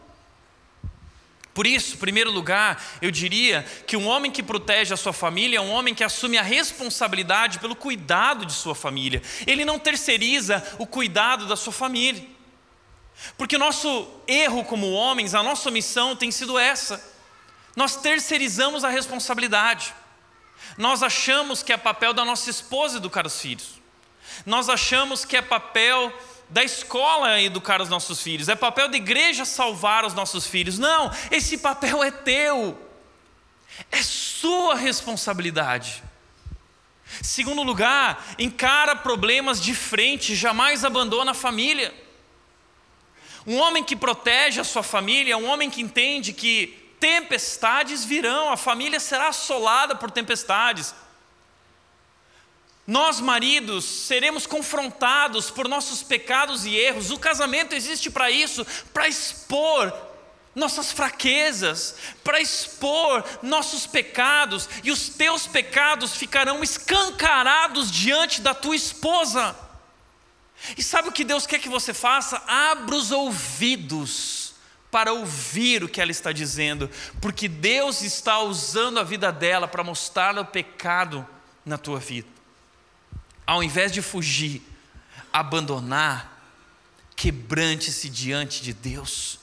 [1.52, 5.58] Por isso, em primeiro lugar, eu diria que um homem que protege a sua família
[5.58, 9.24] é um homem que assume a responsabilidade pelo cuidado de sua família.
[9.48, 12.35] Ele não terceiriza o cuidado da sua família.
[13.38, 17.04] Porque o nosso erro como homens, a nossa missão tem sido essa.
[17.76, 19.94] Nós terceirizamos a responsabilidade.
[20.78, 23.82] Nós achamos que é papel da nossa esposa educar os filhos.
[24.46, 26.12] Nós achamos que é papel
[26.50, 28.50] da escola educar os nossos filhos.
[28.50, 30.78] É papel da igreja salvar os nossos filhos.
[30.78, 32.80] Não, esse papel é teu.
[33.92, 36.04] É sua responsabilidade.
[37.22, 41.94] Segundo lugar, encara problemas de frente, jamais abandona a família.
[43.46, 48.58] Um homem que protege a sua família um homem que entende que tempestades virão, a
[48.58, 50.96] família será assolada por tempestades.
[52.88, 57.10] Nós, maridos, seremos confrontados por nossos pecados e erros.
[57.10, 59.94] O casamento existe para isso para expor
[60.54, 68.76] nossas fraquezas, para expor nossos pecados, e os teus pecados ficarão escancarados diante da tua
[68.76, 69.56] esposa.
[70.78, 72.42] E sabe o que Deus quer que você faça?
[72.48, 74.56] Abra os ouvidos
[74.90, 79.84] para ouvir o que ela está dizendo, porque Deus está usando a vida dela para
[79.84, 81.28] mostrar o pecado
[81.66, 82.30] na tua vida.
[83.46, 84.62] Ao invés de fugir,
[85.34, 86.42] abandonar,
[87.16, 89.40] quebrante-se diante de Deus.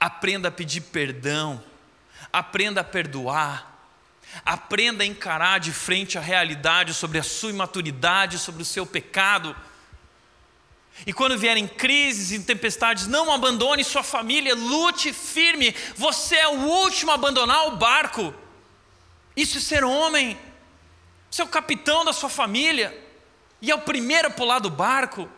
[0.00, 1.62] Aprenda a pedir perdão,
[2.32, 3.86] aprenda a perdoar,
[4.44, 9.54] aprenda a encarar de frente a realidade sobre a sua imaturidade, sobre o seu pecado
[11.06, 15.74] e quando vierem crises e tempestades, não abandone sua família, lute firme.
[15.96, 18.32] Você é o último a abandonar o barco.
[19.36, 20.38] Isso é ser homem.
[21.30, 22.96] Você é o capitão da sua família
[23.60, 25.28] e é o primeiro a pular do barco.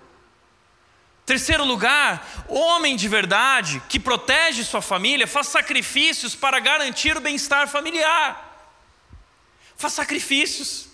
[1.25, 7.67] Terceiro lugar, homem de verdade que protege sua família, faz sacrifícios para garantir o bem-estar
[7.69, 8.71] familiar.
[9.77, 10.89] Faz sacrifícios.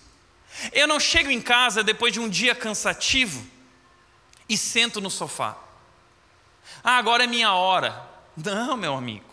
[0.72, 3.44] Eu não chego em casa depois de um dia cansativo
[4.50, 5.56] e sento no sofá.
[6.82, 8.04] Ah, agora é minha hora.
[8.36, 9.30] Não, meu amigo.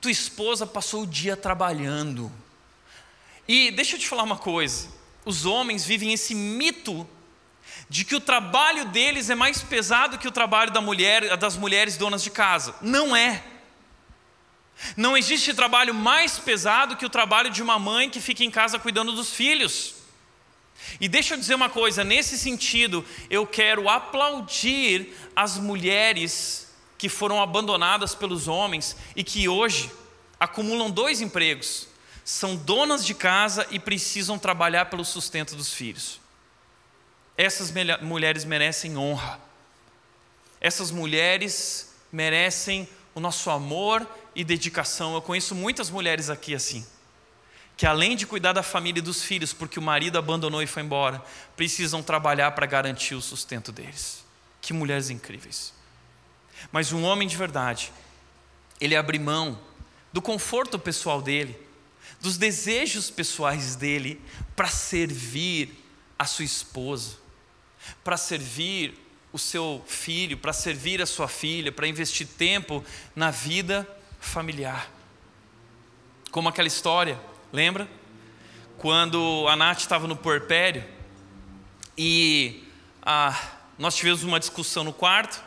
[0.00, 2.32] Tua esposa passou o dia trabalhando.
[3.46, 4.88] E deixa eu te falar uma coisa:
[5.22, 7.06] os homens vivem esse mito
[7.90, 11.98] de que o trabalho deles é mais pesado que o trabalho da mulher, das mulheres
[11.98, 12.74] donas de casa.
[12.80, 13.44] Não é.
[14.96, 18.78] Não existe trabalho mais pesado que o trabalho de uma mãe que fica em casa
[18.78, 19.95] cuidando dos filhos.
[21.00, 27.42] E deixa eu dizer uma coisa, nesse sentido, eu quero aplaudir as mulheres que foram
[27.42, 29.90] abandonadas pelos homens e que hoje
[30.38, 31.88] acumulam dois empregos,
[32.24, 36.20] são donas de casa e precisam trabalhar pelo sustento dos filhos.
[37.36, 37.72] Essas
[38.02, 39.38] mulheres merecem honra.
[40.60, 45.14] Essas mulheres merecem o nosso amor e dedicação.
[45.14, 46.86] Eu conheço muitas mulheres aqui assim,
[47.76, 50.82] que além de cuidar da família e dos filhos, porque o marido abandonou e foi
[50.82, 51.22] embora,
[51.56, 54.24] precisam trabalhar para garantir o sustento deles.
[54.60, 55.74] Que mulheres incríveis.
[56.72, 57.92] Mas um homem de verdade,
[58.80, 59.58] ele abre mão
[60.12, 61.58] do conforto pessoal dele,
[62.20, 64.20] dos desejos pessoais dele,
[64.54, 65.84] para servir
[66.18, 67.26] a sua esposa
[68.02, 68.94] para servir
[69.32, 73.86] o seu filho, para servir a sua filha, para investir tempo na vida
[74.20, 74.90] familiar.
[76.30, 77.18] Como aquela história,
[77.52, 77.88] lembra?
[78.78, 80.84] Quando a Nath estava no porpério
[81.96, 82.64] e
[83.02, 83.38] ah,
[83.78, 85.42] nós tivemos uma discussão no quarto.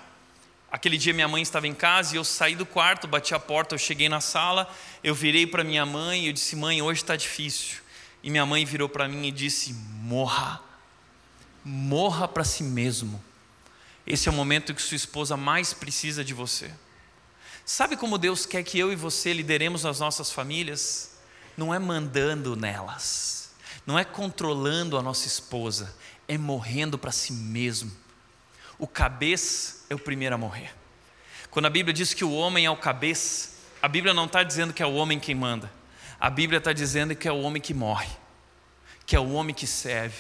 [0.72, 3.76] Aquele dia minha mãe estava em casa e eu saí do quarto, bati a porta,
[3.76, 4.70] eu cheguei na sala,
[5.04, 7.80] eu virei para minha mãe e eu disse: Mãe, hoje está difícil.
[8.22, 10.70] E minha mãe virou para mim e disse: Morra
[11.64, 13.24] morra para si mesmo.
[14.06, 16.72] Esse é o momento que sua esposa mais precisa de você.
[17.66, 21.19] Sabe como Deus quer que eu e você lideremos as nossas famílias?
[21.60, 23.52] Não é mandando nelas,
[23.86, 25.94] não é controlando a nossa esposa,
[26.26, 27.92] é morrendo para si mesmo.
[28.78, 30.74] O cabeça é o primeiro a morrer.
[31.52, 33.50] Quando a Bíblia diz que o homem é o cabeça,
[33.82, 35.70] a Bíblia não está dizendo que é o homem quem manda,
[36.18, 38.08] a Bíblia está dizendo que é o homem que morre,
[39.06, 40.16] que é o homem que serve,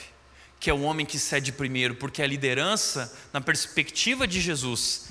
[0.60, 5.08] que é o homem que cede primeiro, porque a liderança, na perspectiva de Jesus,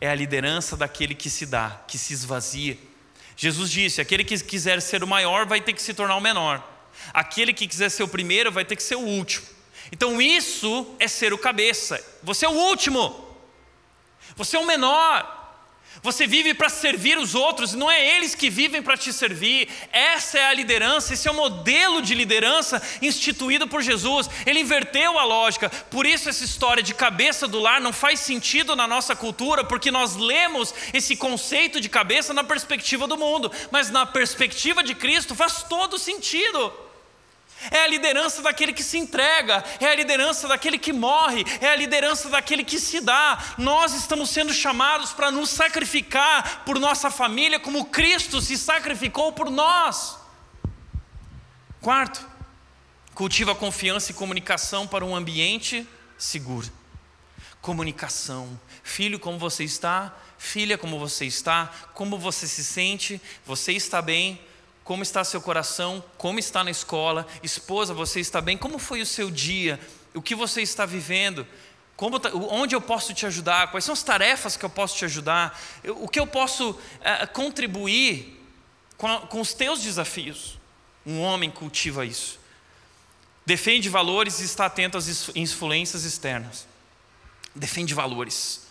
[0.00, 2.78] é a liderança daquele que se dá, que se esvazia.
[3.36, 6.62] Jesus disse: aquele que quiser ser o maior vai ter que se tornar o menor,
[7.12, 9.46] aquele que quiser ser o primeiro vai ter que ser o último.
[9.90, 13.36] Então, isso é ser o cabeça, você é o último,
[14.36, 15.41] você é o menor.
[16.00, 19.68] Você vive para servir os outros, não é eles que vivem para te servir.
[19.92, 24.28] Essa é a liderança, esse é o modelo de liderança instituído por Jesus.
[24.46, 25.68] Ele inverteu a lógica.
[25.90, 29.90] Por isso, essa história de cabeça do lar não faz sentido na nossa cultura, porque
[29.90, 35.34] nós lemos esse conceito de cabeça na perspectiva do mundo, mas na perspectiva de Cristo
[35.34, 36.72] faz todo sentido.
[37.70, 41.76] É a liderança daquele que se entrega, é a liderança daquele que morre, é a
[41.76, 43.38] liderança daquele que se dá.
[43.58, 49.50] Nós estamos sendo chamados para nos sacrificar por nossa família, como Cristo se sacrificou por
[49.50, 50.18] nós.
[51.80, 52.26] Quarto,
[53.14, 55.86] cultiva confiança e comunicação para um ambiente
[56.18, 56.70] seguro.
[57.60, 58.58] Comunicação.
[58.82, 60.12] Filho, como você está?
[60.38, 61.70] Filha, como você está?
[61.94, 63.20] Como você se sente?
[63.46, 64.40] Você está bem?
[64.84, 66.02] Como está seu coração?
[66.18, 67.26] Como está na escola?
[67.42, 68.56] Esposa, você está bem?
[68.56, 69.78] Como foi o seu dia?
[70.12, 71.46] O que você está vivendo?
[71.96, 73.70] Como, tá, onde eu posso te ajudar?
[73.70, 75.58] Quais são as tarefas que eu posso te ajudar?
[75.84, 78.40] o que eu posso é, contribuir
[78.96, 80.58] com, com os teus desafios?
[81.06, 82.40] Um homem cultiva isso.
[83.46, 86.66] Defende valores e está atento às influências externas.
[87.54, 88.62] Defende valores.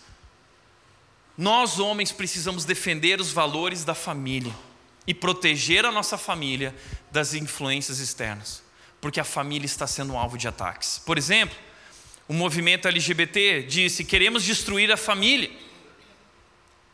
[1.38, 4.52] Nós, homens, precisamos defender os valores da família
[5.06, 6.74] e proteger a nossa família
[7.10, 8.62] das influências externas,
[9.00, 11.00] porque a família está sendo alvo de ataques.
[11.04, 11.56] Por exemplo,
[12.28, 15.50] o movimento LGBT disse: queremos destruir a família.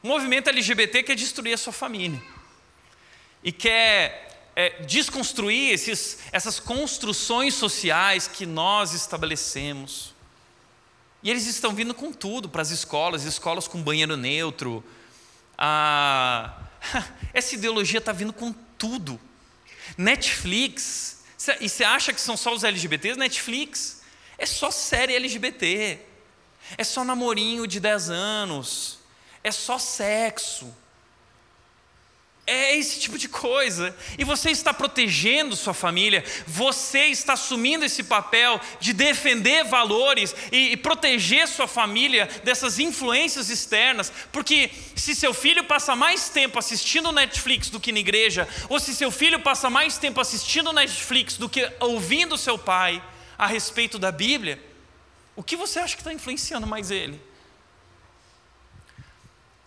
[0.02, 2.22] O movimento LGBT quer destruir a sua família
[3.42, 10.14] e quer é, desconstruir esses, essas construções sociais que nós estabelecemos.
[11.22, 14.84] E eles estão vindo com tudo para as escolas, escolas com banheiro neutro,
[15.56, 16.67] a
[17.32, 19.20] Essa ideologia está vindo com tudo.
[19.96, 21.24] Netflix,
[21.60, 23.18] e você acha que são só os LGBTs?
[23.18, 24.02] Netflix
[24.36, 25.98] é só série LGBT,
[26.76, 28.98] é só namorinho de 10 anos,
[29.42, 30.74] é só sexo.
[32.50, 33.94] É esse tipo de coisa.
[34.16, 40.72] E você está protegendo sua família, você está assumindo esse papel de defender valores e,
[40.72, 44.10] e, proteger sua família dessas influências externas.
[44.32, 48.94] Porque se seu filho passa mais tempo assistindo Netflix do que na igreja, ou se
[48.94, 53.02] seu filho passa mais tempo assistindo Netflix do que ouvindo seu pai
[53.36, 54.58] a respeito da Bíblia,
[55.36, 57.27] o que você acha que está influenciando mais ele?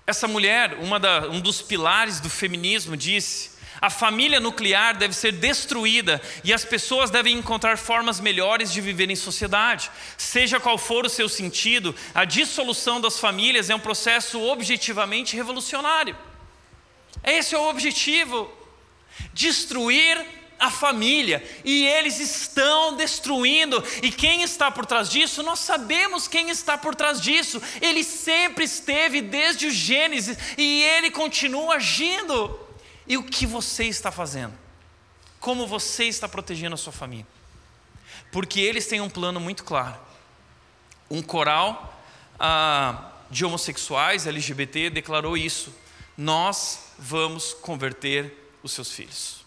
[0.06, 6.22] Essa mulher, da, um dos pilares do feminismo, disse: A família nuclear deve ser destruída
[6.44, 9.92] e as pessoas devem encontrar formas melhores de viver em sociedade.
[10.18, 16.18] Seja qual for o seu sentido, a dissolução das famílias é um processo objetivamente revolucionário.
[17.24, 18.52] Esse é o objetivo:
[19.34, 23.84] destruir a família, e eles estão destruindo.
[24.04, 25.42] E quem está por trás disso?
[25.42, 27.60] Nós sabemos quem está por trás disso.
[27.82, 32.60] Ele sempre esteve desde o Gênesis e ele continua agindo.
[33.08, 34.54] E o que você está fazendo?
[35.40, 37.28] Como você está protegendo a sua família?
[38.32, 40.00] Porque eles têm um plano muito claro.
[41.10, 42.00] Um coral
[42.40, 45.74] ah, de homossexuais LGBT declarou isso.
[46.16, 49.41] Nós vamos converter os seus filhos.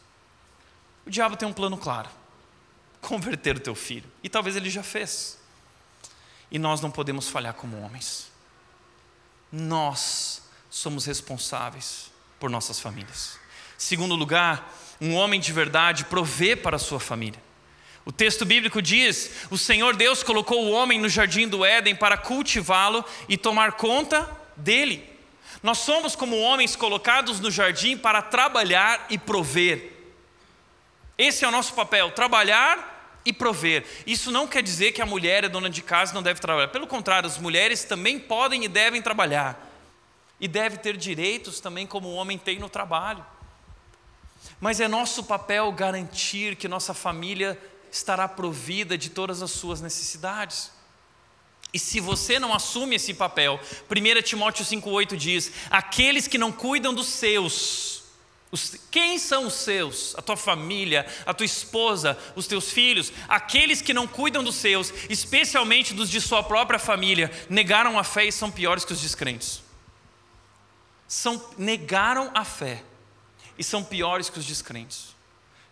[1.07, 2.09] O diabo tem um plano claro:
[3.01, 4.11] converter o teu filho.
[4.23, 5.39] E talvez ele já fez.
[6.51, 8.31] E nós não podemos falhar como homens.
[9.51, 13.39] Nós somos responsáveis por nossas famílias.
[13.79, 17.43] Segundo lugar, um homem de verdade provê para a sua família.
[18.05, 22.17] O texto bíblico diz: O Senhor Deus colocou o homem no jardim do Éden para
[22.17, 25.09] cultivá-lo e tomar conta dele.
[25.63, 29.94] Nós somos como homens colocados no jardim para trabalhar e prover.
[31.17, 33.85] Esse é o nosso papel: trabalhar e prover.
[34.07, 36.69] Isso não quer dizer que a mulher é dona de casa e não deve trabalhar.
[36.69, 39.71] Pelo contrário, as mulheres também podem e devem trabalhar.
[40.41, 43.25] E deve ter direitos também, como o homem tem no trabalho.
[44.61, 47.59] Mas é nosso papel garantir que nossa família
[47.91, 50.71] estará provida de todas as suas necessidades.
[51.73, 53.59] E se você não assume esse papel,
[53.91, 57.94] 1 Timóteo 5,8 diz: aqueles que não cuidam dos seus,
[58.91, 60.15] quem são os seus?
[60.17, 64.93] A tua família, a tua esposa, os teus filhos, aqueles que não cuidam dos seus,
[65.11, 69.63] especialmente dos de sua própria família, negaram a fé e são piores que os descrentes.
[71.09, 72.83] São, negaram a fé
[73.59, 75.15] e são piores que os descrentes.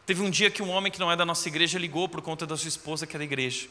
[0.05, 2.47] Teve um dia que um homem que não é da nossa igreja ligou por conta
[2.47, 3.69] da sua esposa que é da igreja.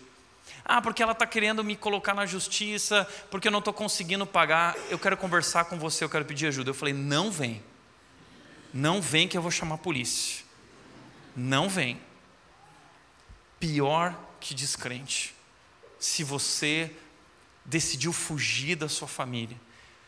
[0.64, 4.76] Ah, porque ela está querendo me colocar na justiça, porque eu não estou conseguindo pagar.
[4.90, 6.70] Eu quero conversar com você, eu quero pedir ajuda.
[6.70, 7.62] Eu falei: não vem.
[8.74, 10.44] Não vem que eu vou chamar a polícia.
[11.36, 12.00] Não vem.
[13.60, 15.36] Pior que descrente.
[16.00, 16.96] Se você
[17.66, 19.60] decidiu fugir da sua família,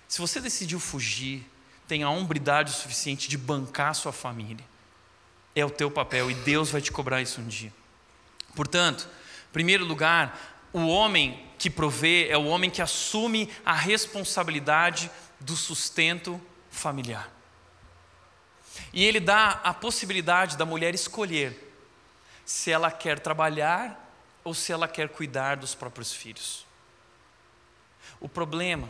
[0.07, 1.43] se você decidiu fugir,
[1.87, 4.65] tem a hombridade suficiente de bancar a sua família.
[5.55, 7.73] É o teu papel e Deus vai te cobrar isso um dia.
[8.55, 9.07] Portanto,
[9.49, 15.09] em primeiro lugar, o homem que provê é o homem que assume a responsabilidade
[15.39, 16.39] do sustento
[16.69, 17.32] familiar.
[18.91, 21.73] E ele dá a possibilidade da mulher escolher
[22.45, 23.99] se ela quer trabalhar
[24.43, 26.65] ou se ela quer cuidar dos próprios filhos.
[28.19, 28.89] O problema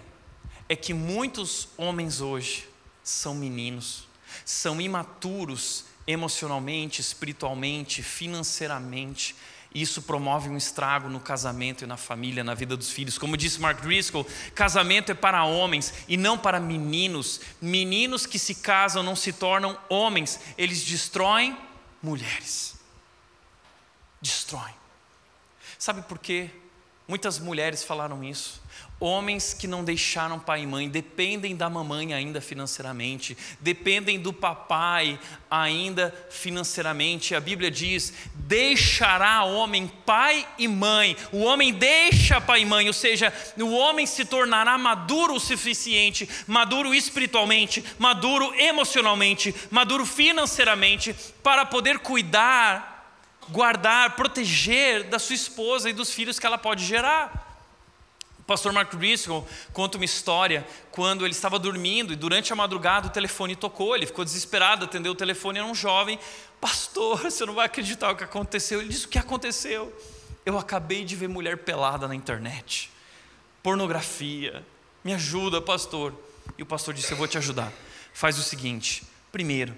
[0.68, 2.68] é que muitos homens hoje
[3.04, 4.08] são meninos,
[4.46, 9.36] são imaturos emocionalmente, espiritualmente, financeiramente.
[9.74, 13.18] Isso promove um estrago no casamento e na família, na vida dos filhos.
[13.18, 17.42] Como disse Mark Driscoll, casamento é para homens e não para meninos.
[17.60, 21.58] Meninos que se casam não se tornam homens, eles destroem
[22.02, 22.76] mulheres.
[24.22, 24.76] Destroem.
[25.80, 26.52] Sabe por quê?
[27.08, 28.62] Muitas mulheres falaram isso.
[29.04, 35.20] Homens que não deixaram pai e mãe, dependem da mamãe ainda financeiramente, dependem do papai
[35.52, 37.36] ainda financeiramente.
[37.36, 41.18] A Bíblia diz: deixará homem pai e mãe.
[41.34, 46.30] O homem deixa pai e mãe, ou seja, o homem se tornará maduro o suficiente,
[46.48, 55.94] maduro espiritualmente, maduro emocionalmente, maduro financeiramente, para poder cuidar, guardar, proteger da sua esposa e
[55.94, 57.43] dos filhos que ela pode gerar.
[58.44, 63.08] O pastor Mark Driscoll conta uma história quando ele estava dormindo e durante a madrugada
[63.08, 66.20] o telefone tocou, ele ficou desesperado, atendeu o telefone, era um jovem.
[66.60, 68.82] Pastor, você não vai acreditar o que aconteceu.
[68.82, 69.98] Ele disse: O que aconteceu?
[70.46, 72.92] Eu acabei de ver mulher pelada na internet,
[73.64, 74.62] pornografia.
[75.06, 76.14] Me ajuda, pastor.
[76.58, 77.72] E o pastor disse: Eu vou te ajudar.
[78.14, 79.74] Faz o seguinte: primeiro,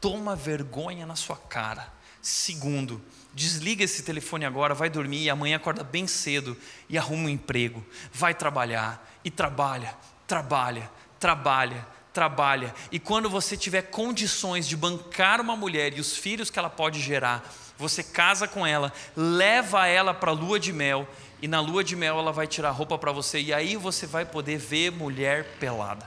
[0.00, 1.92] toma vergonha na sua cara.
[2.22, 2.98] Segundo,
[3.32, 6.56] Desliga esse telefone agora, vai dormir e amanhã acorda bem cedo
[6.88, 7.84] e arruma um emprego.
[8.12, 12.74] Vai trabalhar e trabalha, trabalha, trabalha, trabalha.
[12.90, 17.00] E quando você tiver condições de bancar uma mulher e os filhos que ela pode
[17.00, 21.08] gerar, você casa com ela, leva ela para a lua de mel
[21.40, 24.24] e na lua de mel ela vai tirar roupa para você e aí você vai
[24.24, 26.06] poder ver mulher pelada.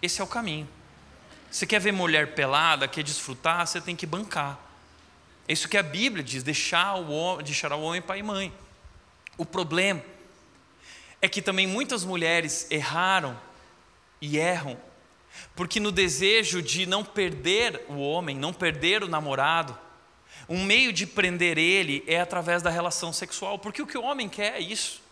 [0.00, 0.68] Esse é o caminho.
[1.50, 4.65] Você quer ver mulher pelada, quer desfrutar, você tem que bancar.
[5.48, 8.52] É isso que a Bíblia diz: deixar o homem, deixar o homem pai e mãe.
[9.38, 10.02] O problema
[11.20, 13.38] é que também muitas mulheres erraram
[14.20, 14.78] e erram
[15.54, 19.78] Porque no desejo de não perder o homem, não perder o namorado,
[20.48, 24.28] um meio de prender ele é através da relação sexual, porque o que o homem
[24.28, 25.02] quer é isso.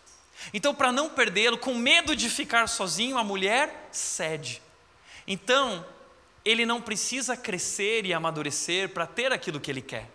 [0.53, 4.61] Então, para não perdê-lo, com medo de ficar sozinho, a mulher cede.
[5.27, 5.85] Então,
[6.45, 10.14] ele não precisa crescer e amadurecer para ter aquilo que ele quer.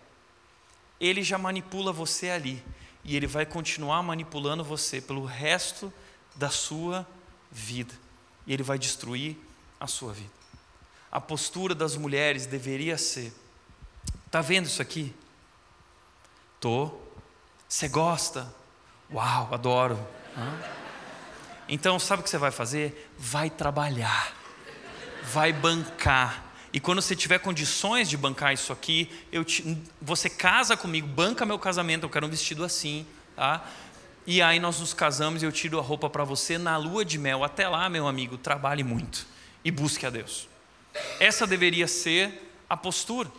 [1.00, 2.62] Ele já manipula você ali
[3.02, 5.92] e ele vai continuar manipulando você pelo resto
[6.36, 7.06] da sua
[7.50, 7.94] vida.
[8.46, 9.36] E ele vai destruir
[9.78, 10.30] a sua vida.
[11.10, 13.32] A postura das mulheres deveria ser:
[14.26, 15.14] Está vendo isso aqui?
[16.60, 16.92] Tô.
[17.68, 18.52] Você gosta?
[19.12, 19.98] Uau, adoro.
[21.68, 23.10] Então, sabe o que você vai fazer?
[23.16, 24.32] Vai trabalhar,
[25.22, 26.49] vai bancar.
[26.72, 29.10] E quando você tiver condições de bancar isso aqui,
[29.44, 33.04] te, você casa comigo, banca meu casamento, eu quero um vestido assim,
[33.34, 33.64] tá?
[34.26, 37.18] E aí nós nos casamos e eu tiro a roupa para você na lua de
[37.18, 37.42] mel.
[37.42, 39.26] Até lá, meu amigo, trabalhe muito
[39.64, 40.48] e busque a Deus.
[41.18, 43.30] Essa deveria ser a postura.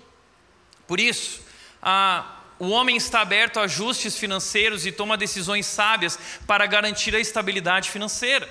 [0.85, 1.41] Por isso,
[1.81, 7.19] a, o homem está aberto a ajustes financeiros e toma decisões sábias para garantir a
[7.19, 8.49] estabilidade financeira.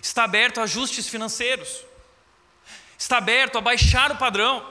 [0.00, 1.87] Está aberto a ajustes financeiros.
[2.98, 4.68] Está aberto a baixar o padrão.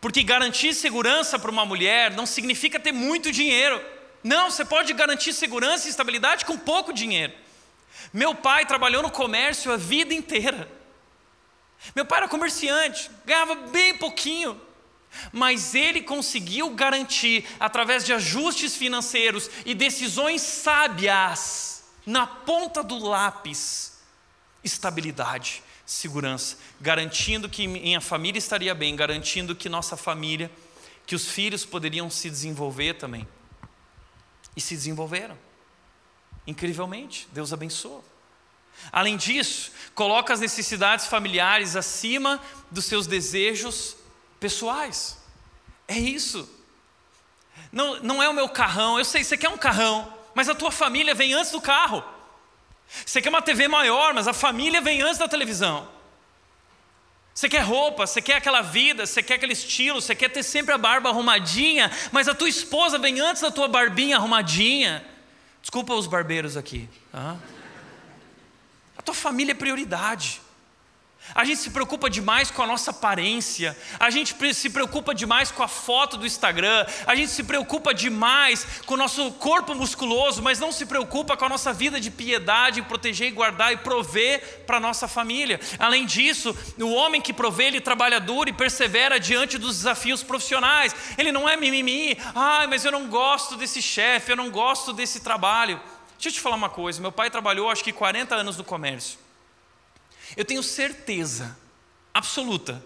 [0.00, 3.82] Porque garantir segurança para uma mulher não significa ter muito dinheiro.
[4.22, 7.32] Não, você pode garantir segurança e estabilidade com pouco dinheiro.
[8.12, 10.70] Meu pai trabalhou no comércio a vida inteira.
[11.96, 14.60] Meu pai era comerciante, ganhava bem pouquinho.
[15.32, 23.98] Mas ele conseguiu garantir, através de ajustes financeiros e decisões sábias, na ponta do lápis,
[24.62, 30.48] estabilidade, segurança, garantindo que minha família estaria bem, garantindo que nossa família,
[31.04, 33.26] que os filhos poderiam se desenvolver também.
[34.56, 35.36] E se desenvolveram.
[36.46, 38.04] Incrivelmente, Deus abençoou.
[38.92, 43.96] Além disso, coloca as necessidades familiares acima dos seus desejos
[44.38, 45.18] pessoais.
[45.88, 46.48] É isso.
[47.72, 50.70] Não, não é o meu carrão, eu sei, você quer um carrão, mas a tua
[50.70, 52.04] família vem antes do carro.
[53.04, 55.88] Você quer uma TV maior, mas a família vem antes da televisão.
[57.32, 60.74] Você quer roupa, você quer aquela vida, você quer aquele estilo, você quer ter sempre
[60.74, 65.04] a barba arrumadinha, mas a tua esposa vem antes da tua barbinha arrumadinha.
[65.62, 66.88] Desculpa os barbeiros aqui.
[67.12, 67.36] Tá?
[68.96, 70.40] A tua família é prioridade.
[71.34, 75.62] A gente se preocupa demais com a nossa aparência, a gente se preocupa demais com
[75.62, 80.58] a foto do Instagram, a gente se preocupa demais com o nosso corpo musculoso, mas
[80.58, 84.78] não se preocupa com a nossa vida de piedade, proteger e guardar e prover para
[84.78, 85.60] a nossa família.
[85.78, 90.94] Além disso, o homem que provê, ele trabalha duro e persevera diante dos desafios profissionais.
[91.16, 95.20] Ele não é mimimi, ai, mas eu não gosto desse chefe, eu não gosto desse
[95.20, 95.80] trabalho.
[96.14, 99.18] Deixa eu te falar uma coisa: meu pai trabalhou acho que 40 anos no comércio.
[100.36, 101.56] Eu tenho certeza
[102.12, 102.84] absoluta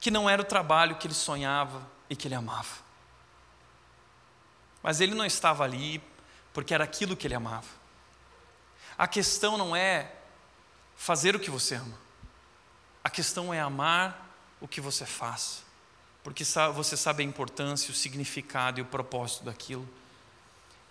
[0.00, 2.76] que não era o trabalho que ele sonhava e que ele amava.
[4.82, 6.02] Mas ele não estava ali
[6.52, 7.66] porque era aquilo que ele amava.
[8.96, 10.12] A questão não é
[10.96, 11.98] fazer o que você ama.
[13.02, 14.26] A questão é amar
[14.60, 15.62] o que você faz.
[16.22, 19.88] Porque você sabe a importância, o significado e o propósito daquilo.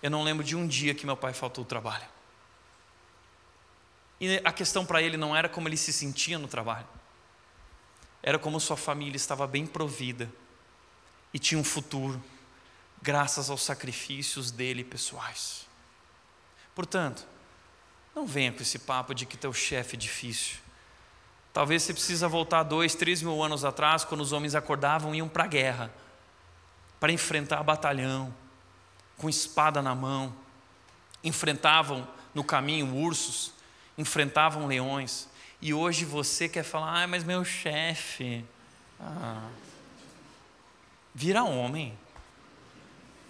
[0.02, 2.06] Eu não lembro de um dia que meu pai faltou o trabalho.
[4.20, 6.88] E a questão para ele não era como ele se sentia no trabalho,
[8.24, 10.32] era como sua família estava bem provida
[11.34, 12.24] e tinha um futuro,
[13.02, 15.68] graças aos sacrifícios dele pessoais.
[16.74, 17.26] Portanto,
[18.16, 20.58] não venha com esse papo de que teu chefe é difícil.
[21.54, 25.30] Talvez você precisa voltar dois, três mil anos atrás, quando os homens acordavam e iam
[25.30, 25.94] para a guerra,
[27.00, 28.34] para enfrentar batalhão,
[29.18, 30.36] com espada na mão,
[31.24, 33.52] enfrentavam no caminho ursos,
[33.98, 35.28] enfrentavam leões.
[35.62, 38.44] E hoje você quer falar, ah, mas meu chefe.
[39.00, 39.50] Ah.
[41.14, 41.98] Vira homem.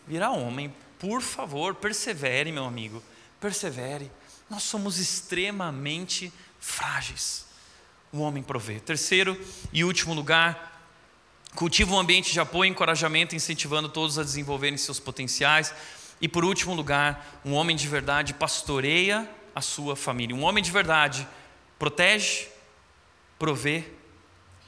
[0.07, 0.74] Vira homem.
[0.99, 3.01] Por favor, persevere, meu amigo.
[3.39, 4.11] Persevere.
[4.49, 7.45] Nós somos extremamente frágeis.
[8.11, 8.80] O homem provê.
[8.80, 9.39] Terceiro
[9.72, 10.82] e último lugar,
[11.55, 15.74] cultiva um ambiente de apoio e encorajamento, incentivando todos a desenvolverem seus potenciais.
[16.20, 20.35] E por último lugar, um homem de verdade pastoreia a sua família.
[20.35, 21.25] Um homem de verdade
[21.79, 22.47] protege,
[23.39, 23.85] provê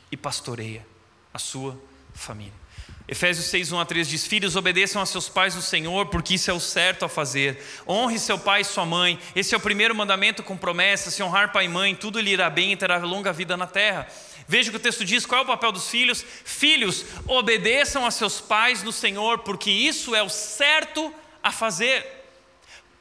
[0.10, 0.88] e pastoreia
[1.34, 1.80] a sua
[2.14, 2.68] família.
[3.08, 6.52] Efésios 6, 1 a 3 diz: Filhos, obedeçam a seus pais no Senhor, porque isso
[6.52, 7.62] é o certo a fazer.
[7.88, 9.18] Honre seu pai e sua mãe.
[9.34, 12.50] Esse é o primeiro mandamento com promessa: se honrar pai e mãe, tudo lhe irá
[12.50, 14.08] bem e terá longa vida na terra.
[14.46, 16.24] Veja o que o texto diz: qual é o papel dos filhos?
[16.44, 22.06] Filhos, obedeçam a seus pais no Senhor, porque isso é o certo a fazer.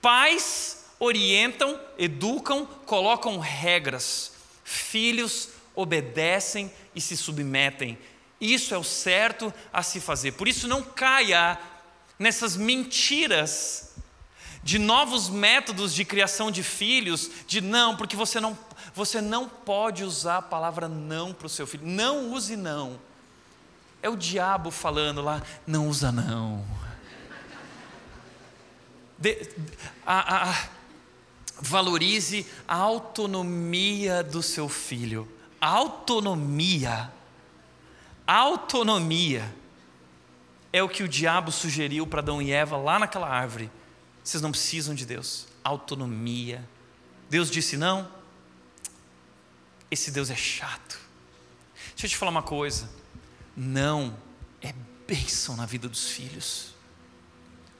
[0.00, 4.32] Pais, orientam, educam, colocam regras.
[4.64, 7.98] Filhos obedecem e se submetem.
[8.40, 10.32] Isso é o certo a se fazer.
[10.32, 11.58] Por isso, não caia
[12.18, 13.94] nessas mentiras
[14.62, 18.58] de novos métodos de criação de filhos, de não, porque você não,
[18.92, 21.86] você não pode usar a palavra não para o seu filho.
[21.86, 22.98] Não use não.
[24.02, 26.64] É o diabo falando lá, não usa não.
[29.18, 29.48] De,
[30.04, 30.68] a, a,
[31.60, 35.28] valorize a autonomia do seu filho.
[35.60, 37.12] Autonomia.
[38.26, 39.54] Autonomia
[40.72, 43.70] é o que o diabo sugeriu para Adão e Eva lá naquela árvore.
[44.22, 45.46] Vocês não precisam de Deus.
[45.64, 46.68] Autonomia.
[47.30, 48.08] Deus disse não.
[49.90, 50.98] Esse Deus é chato.
[51.90, 52.90] Deixa eu te falar uma coisa.
[53.56, 54.16] Não
[54.60, 54.74] é
[55.06, 56.75] bênção na vida dos filhos.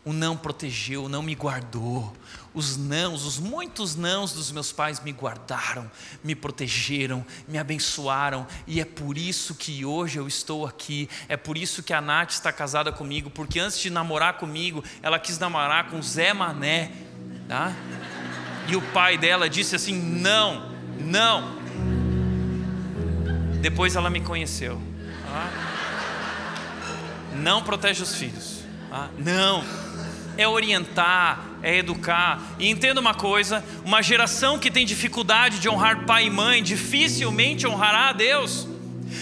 [0.06, 2.16] O não protegeu, o não me guardou.
[2.54, 5.90] Os nãos, os muitos nãos dos meus pais me guardaram,
[6.22, 11.10] me protegeram, me abençoaram, e é por isso que hoje eu estou aqui.
[11.28, 15.18] É por isso que a Nath está casada comigo, porque antes de namorar comigo, ela
[15.18, 16.92] quis namorar com Zé Mané,
[17.48, 17.74] tá?
[18.68, 21.56] E o pai dela disse assim: não, não.
[23.60, 24.80] Depois ela me conheceu.
[25.24, 25.50] Tá?
[27.34, 28.60] Não protege os filhos.
[28.88, 29.10] Tá?
[29.18, 29.85] Não
[30.36, 32.40] é orientar, é educar.
[32.58, 37.66] E entenda uma coisa: uma geração que tem dificuldade de honrar pai e mãe, dificilmente
[37.66, 38.68] honrará a Deus.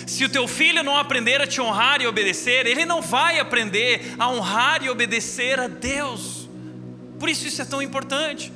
[0.06, 4.14] Se o teu filho não aprender a te honrar e obedecer, ele não vai aprender
[4.18, 6.48] a honrar e obedecer a Deus.
[7.18, 8.52] Por isso isso é tão importante.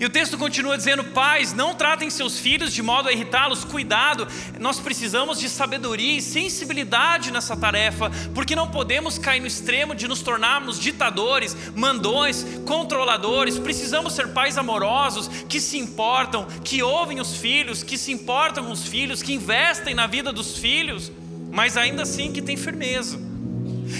[0.00, 4.26] E o texto continua dizendo: pais, não tratem seus filhos de modo a irritá-los, cuidado,
[4.58, 10.08] nós precisamos de sabedoria e sensibilidade nessa tarefa, porque não podemos cair no extremo de
[10.08, 13.58] nos tornarmos ditadores, mandões, controladores.
[13.58, 18.72] Precisamos ser pais amorosos, que se importam, que ouvem os filhos, que se importam com
[18.72, 21.12] os filhos, que investem na vida dos filhos,
[21.50, 23.18] mas ainda assim que têm firmeza.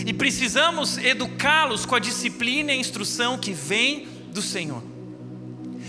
[0.06, 4.93] E precisamos educá-los com a disciplina e a instrução que vem do Senhor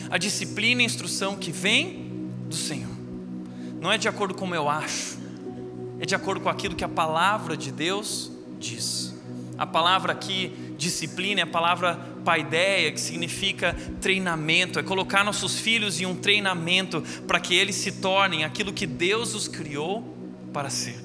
[0.10, 2.96] a disciplina e a instrução que vem do Senhor.
[3.82, 5.18] Não é de acordo com como eu acho,
[6.00, 9.14] é de acordo com aquilo que a palavra de Deus diz.
[9.58, 11.96] A palavra aqui, disciplina, é a palavra
[12.26, 17.94] paideia, que significa treinamento, é colocar nossos filhos em um treinamento para que eles se
[17.94, 20.16] tornem aquilo que Deus os criou
[20.52, 21.04] para ser.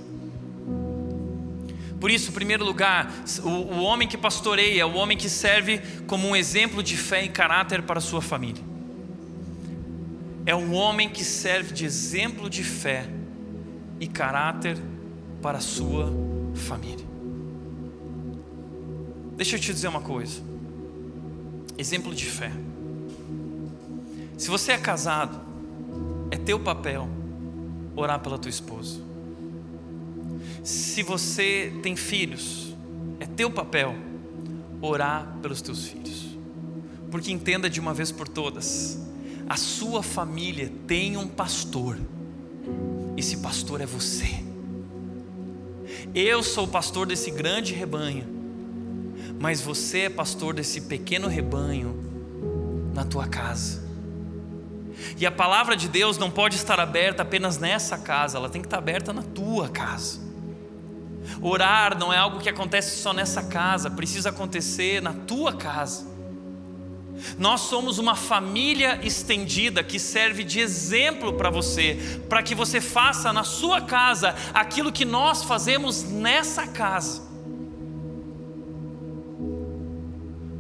[2.01, 6.27] Por isso, em primeiro lugar, o, o homem que pastoreia o homem que serve como
[6.27, 8.70] um exemplo de fé e caráter para a sua família
[10.51, 13.09] é um homem que serve de exemplo de fé
[14.01, 14.77] e caráter
[15.41, 16.13] para a sua
[16.57, 17.07] família.
[19.37, 20.43] Deixa eu te dizer uma coisa.
[21.79, 22.51] Exemplo de fé.
[24.37, 25.41] Se você é casado,
[26.33, 27.09] é teu papel
[27.95, 29.01] orar pela tua esposa.
[30.65, 32.75] Se você tem filhos,
[33.21, 33.95] é teu papel
[34.83, 36.37] orar pelos teus filhos.
[37.09, 38.99] Porque entenda de uma vez por todas,
[39.51, 41.99] a sua família tem um pastor.
[43.17, 44.45] Esse pastor é você.
[46.15, 48.25] Eu sou pastor desse grande rebanho,
[49.41, 51.97] mas você é pastor desse pequeno rebanho
[52.95, 53.83] na tua casa.
[55.19, 58.69] E a palavra de Deus não pode estar aberta apenas nessa casa, ela tem que
[58.69, 60.21] estar aberta na tua casa.
[61.43, 66.10] Orar não é algo que acontece só nessa casa, precisa acontecer na tua casa.
[67.39, 73.33] Nós somos uma família estendida que serve de exemplo para você, para que você faça
[73.33, 77.23] na sua casa aquilo que nós fazemos nessa casa.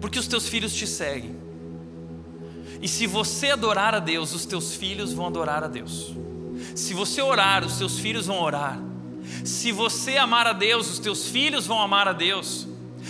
[0.01, 1.37] Porque os teus filhos te seguem.
[2.83, 6.15] E se você adorar a Deus, os teus filhos vão adorar a Deus.
[6.75, 8.81] Se você orar, os teus filhos vão orar.
[9.45, 12.67] Se você amar a Deus, os teus filhos vão amar a Deus.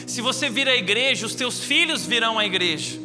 [0.07, 3.00] Se você vir à igreja, os teus filhos virão à igreja.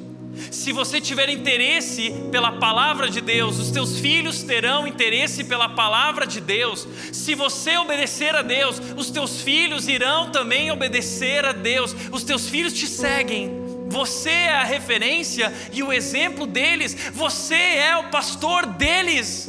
[0.52, 6.26] Se você tiver interesse pela palavra de Deus, os teus filhos terão interesse pela palavra
[6.26, 6.88] de Deus.
[7.12, 11.96] Se você obedecer a Deus, os teus filhos irão também obedecer a Deus.
[12.12, 13.66] Os teus filhos te seguem.
[13.88, 16.96] Você é a referência e o exemplo deles.
[17.14, 19.48] Você é o pastor deles.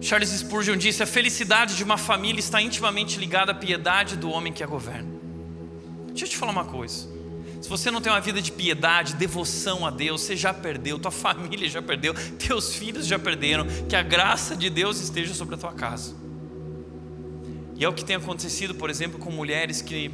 [0.00, 4.52] Charles Spurgeon disse: a felicidade de uma família está intimamente ligada à piedade do homem
[4.52, 5.11] que a governa.
[6.12, 7.08] Deixa eu te falar uma coisa.
[7.60, 11.10] Se você não tem uma vida de piedade, devoção a Deus, você já perdeu, tua
[11.12, 13.66] família já perdeu, teus filhos já perderam.
[13.88, 16.14] Que a graça de Deus esteja sobre a tua casa.
[17.76, 20.10] E é o que tem acontecido, por exemplo, com mulheres que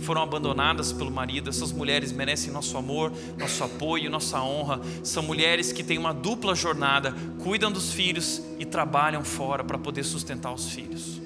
[0.00, 1.50] foram abandonadas pelo marido.
[1.50, 4.80] Essas mulheres merecem nosso amor, nosso apoio, nossa honra.
[5.04, 10.04] São mulheres que têm uma dupla jornada, cuidam dos filhos e trabalham fora para poder
[10.04, 11.20] sustentar os filhos.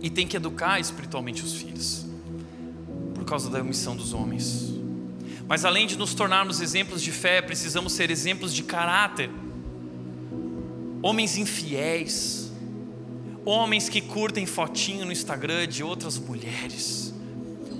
[0.00, 2.06] E tem que educar espiritualmente os filhos,
[3.32, 4.74] causa da omissão dos homens.
[5.48, 9.30] Mas além de nos tornarmos exemplos de fé, precisamos ser exemplos de caráter.
[11.00, 12.52] Homens infiéis,
[13.42, 17.14] homens que curtem fotinho no Instagram de outras mulheres,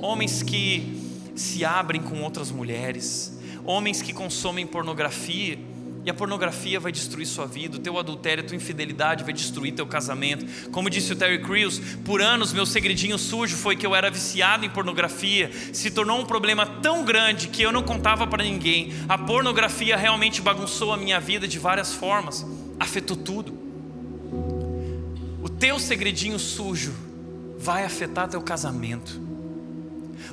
[0.00, 0.98] homens que
[1.36, 5.58] se abrem com outras mulheres, homens que consomem pornografia
[6.04, 9.72] e a pornografia vai destruir sua vida, o teu adultério, a tua infidelidade vai destruir
[9.72, 10.70] teu casamento.
[10.70, 14.64] Como disse o Terry Crews, por anos meu segredinho sujo foi que eu era viciado
[14.64, 15.50] em pornografia.
[15.72, 18.92] Se tornou um problema tão grande que eu não contava para ninguém.
[19.08, 22.44] A pornografia realmente bagunçou a minha vida de várias formas,
[22.80, 23.56] afetou tudo.
[25.40, 26.92] O teu segredinho sujo
[27.58, 29.20] vai afetar teu casamento.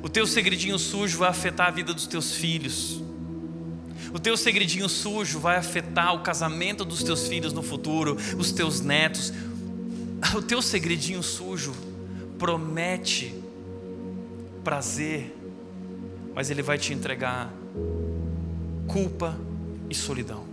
[0.02, 3.04] O teu segredinho sujo vai afetar a vida dos teus filhos.
[4.14, 8.82] O teu segredinho sujo vai afetar o casamento dos teus filhos no futuro, os teus
[8.82, 9.34] netos.
[10.36, 11.74] O teu segredinho sujo
[12.38, 13.34] promete
[14.66, 15.34] prazer,
[16.36, 17.50] mas ele vai te entregar
[18.86, 19.40] culpa
[19.90, 20.44] e solidão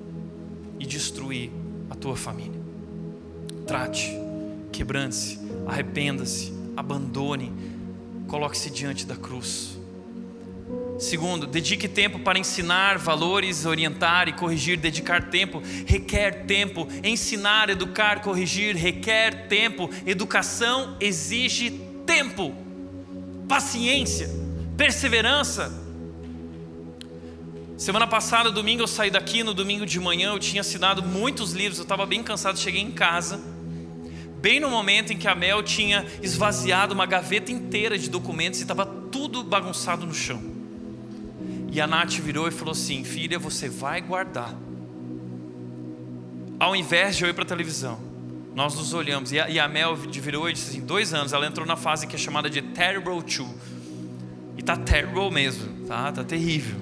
[0.79, 1.51] e destruir
[1.91, 2.61] a tua família.
[3.67, 4.13] Trate,
[4.71, 7.53] quebrante-se, arrependa-se, abandone,
[8.29, 9.76] coloque-se diante da cruz.
[10.99, 14.79] Segundo, dedique tempo para ensinar valores, orientar e corrigir.
[14.79, 16.89] Dedicar tempo requer tempo.
[17.05, 19.91] Ensinar, educar, corrigir requer tempo.
[20.07, 21.71] Educação exige
[22.07, 22.55] tempo,
[23.47, 24.31] paciência,
[24.77, 25.85] perseverança.
[27.77, 29.43] Semana passada, domingo, eu saí daqui.
[29.43, 31.79] No domingo de manhã, eu tinha assinado muitos livros.
[31.79, 32.59] Eu estava bem cansado.
[32.59, 33.39] Cheguei em casa,
[34.41, 38.63] bem no momento em que a Mel tinha esvaziado uma gaveta inteira de documentos e
[38.63, 40.56] estava tudo bagunçado no chão.
[41.77, 44.55] E a Nath virou e falou assim: Filha, você vai guardar.
[46.59, 47.99] Ao invés de eu ir para a televisão,
[48.55, 49.31] nós nos olhamos.
[49.31, 52.07] E a, e a Mel virou e disse assim: Dois anos, ela entrou na fase
[52.07, 53.55] que é chamada de Terrible Two.
[54.57, 56.11] E tá terrible mesmo, tá?
[56.13, 56.81] Tá terrível.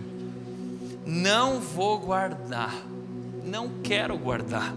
[1.04, 2.72] Não vou guardar.
[3.44, 4.72] Não quero guardar.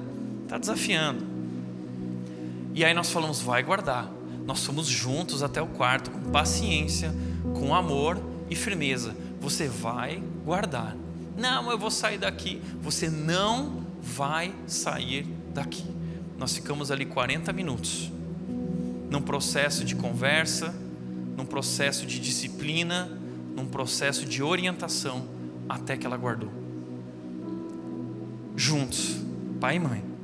[0.47, 1.23] Tá desafiando.
[2.73, 4.11] E aí nós falamos: Vai guardar.
[4.47, 7.13] Nós fomos juntos até o quarto, com paciência,
[7.53, 10.95] com amor e firmeza você vai guardar.
[11.37, 12.61] Não, eu vou sair daqui.
[12.81, 15.23] Você não vai sair
[15.53, 15.85] daqui.
[16.37, 18.11] Nós ficamos ali 40 minutos,
[19.09, 20.73] num processo de conversa,
[21.35, 23.09] num processo de disciplina,
[23.55, 25.27] num processo de orientação,
[25.67, 26.51] até que ela guardou.
[28.55, 29.17] Juntos,
[29.59, 30.16] pai e mãe.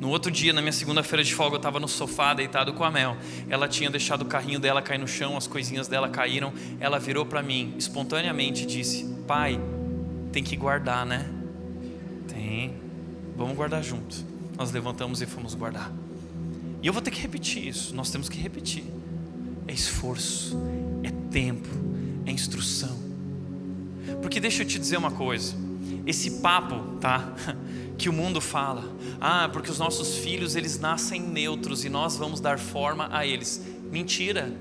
[0.00, 2.90] No outro dia, na minha segunda-feira de folga, eu estava no sofá deitado com a
[2.90, 3.18] Mel.
[3.50, 6.54] Ela tinha deixado o carrinho dela cair no chão, as coisinhas dela caíram.
[6.80, 9.60] Ela virou para mim, espontaneamente, e disse: Pai,
[10.32, 11.28] tem que guardar, né?
[12.26, 12.72] Tem.
[13.36, 14.24] Vamos guardar juntos.
[14.56, 15.92] Nós levantamos e fomos guardar.
[16.82, 17.94] E eu vou ter que repetir isso.
[17.94, 18.84] Nós temos que repetir.
[19.68, 20.58] É esforço,
[21.02, 21.68] é tempo,
[22.24, 22.98] é instrução.
[24.22, 25.54] Porque deixa eu te dizer uma coisa.
[26.06, 27.34] Esse papo, tá?
[27.98, 28.84] que o mundo fala.
[29.20, 33.64] Ah, porque os nossos filhos eles nascem neutros e nós vamos dar forma a eles.
[33.90, 34.52] Mentira.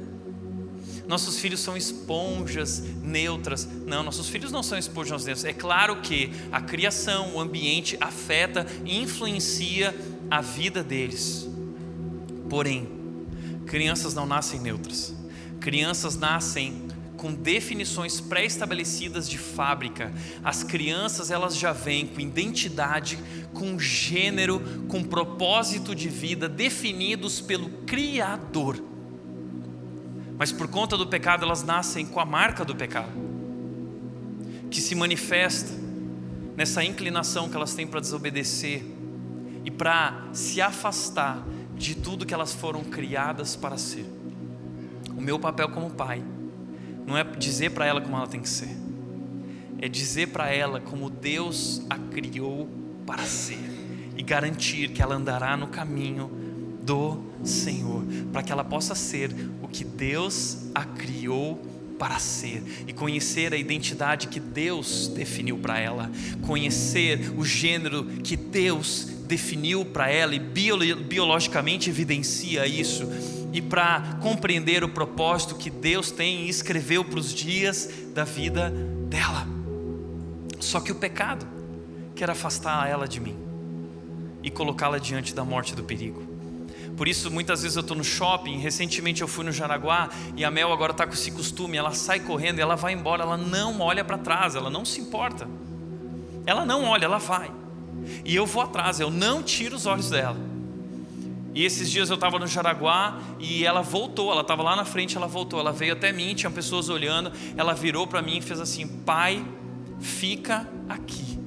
[1.08, 3.68] Nossos filhos são esponjas neutras.
[3.88, 5.46] Não, nossos filhos não são esponjas neutras.
[5.46, 9.96] É claro que a criação, o ambiente afeta e influencia
[10.30, 11.50] a vida deles.
[12.50, 12.88] Porém,
[13.66, 15.16] crianças não nascem neutras.
[15.60, 16.89] Crianças nascem
[17.20, 20.12] com definições pré-estabelecidas de fábrica.
[20.42, 23.20] As crianças elas já vêm com identidade,
[23.54, 28.82] com gênero, com propósito de vida definidos pelo Criador.
[30.38, 33.12] Mas por conta do pecado elas nascem com a marca do pecado,
[34.72, 35.78] que se manifesta
[36.56, 38.82] nessa inclinação que elas têm para desobedecer
[39.66, 41.46] e para se afastar
[41.76, 44.06] de tudo que elas foram criadas para ser.
[45.18, 46.24] O meu papel como pai
[47.10, 48.70] não é dizer para ela como ela tem que ser,
[49.82, 52.70] é dizer para ela como Deus a criou
[53.06, 53.58] para ser.
[54.16, 56.30] E garantir que ela andará no caminho
[56.84, 59.34] do Senhor, para que ela possa ser
[59.64, 61.56] o que Deus a criou
[61.98, 62.62] para ser.
[62.86, 69.86] E conhecer a identidade que Deus definiu para ela, conhecer o gênero que Deus definiu
[69.86, 70.36] para ela.
[70.36, 73.08] E biologicamente evidencia isso
[73.52, 78.70] e para compreender o propósito que Deus tem e escreveu para os dias da vida
[79.10, 79.48] dela.
[80.60, 81.48] Só que o pecado
[82.16, 83.38] quer afastar ela de mim
[84.44, 86.30] e colocá-la diante da morte do perigo.
[86.96, 88.58] Por isso, muitas vezes eu estou no shopping.
[88.58, 91.78] Recentemente eu fui no Jaraguá e a Mel agora está com esse costume.
[91.78, 93.24] Ela sai correndo ela vai embora.
[93.24, 95.48] Ela não olha para trás, ela não se importa.
[96.46, 97.50] Ela não olha, ela vai.
[98.26, 100.38] E eu vou atrás, eu não tiro os olhos dela.
[101.54, 105.18] E esses dias eu estava no Jaraguá e ela voltou, ela estava lá na frente,
[105.18, 108.60] ela voltou, ela veio até mim, tinha pessoas olhando, ela virou para mim e fez
[108.60, 109.44] assim: Pai,
[110.00, 111.40] fica aqui.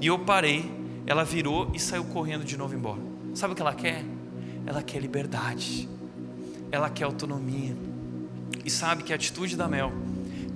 [0.00, 0.70] E eu parei,
[1.06, 3.00] ela virou e saiu correndo de novo embora.
[3.34, 4.04] Sabe o que ela quer?
[4.66, 5.88] Ela quer liberdade,
[6.70, 7.74] ela quer autonomia.
[8.64, 9.92] E sabe que a atitude da Mel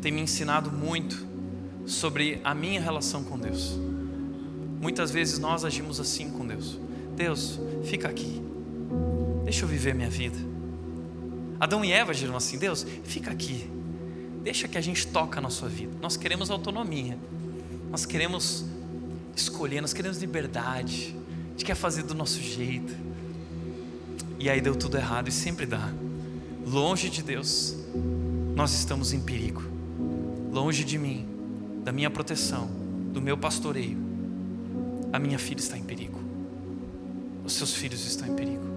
[0.02, 1.26] tem me ensinado muito
[1.86, 3.78] sobre a minha relação com Deus.
[4.80, 6.78] Muitas vezes nós agimos assim com Deus.
[7.16, 8.42] Deus, fica aqui,
[9.44, 10.38] deixa eu viver minha vida.
[11.60, 13.70] Adão e Eva agiram assim: Deus, fica aqui,
[14.42, 15.96] deixa que a gente toca na sua vida.
[16.00, 17.18] Nós queremos autonomia,
[17.90, 18.64] nós queremos
[19.36, 21.16] escolher, nós queremos liberdade
[21.62, 22.92] gente quer fazer do nosso jeito.
[24.38, 25.92] E aí deu tudo errado e sempre dá.
[26.66, 27.76] Longe de Deus,
[28.56, 29.62] nós estamos em perigo.
[30.50, 31.26] Longe de mim,
[31.84, 32.68] da minha proteção,
[33.12, 33.96] do meu pastoreio,
[35.12, 36.20] a minha filha está em perigo.
[37.44, 38.72] Os seus filhos estão em perigo.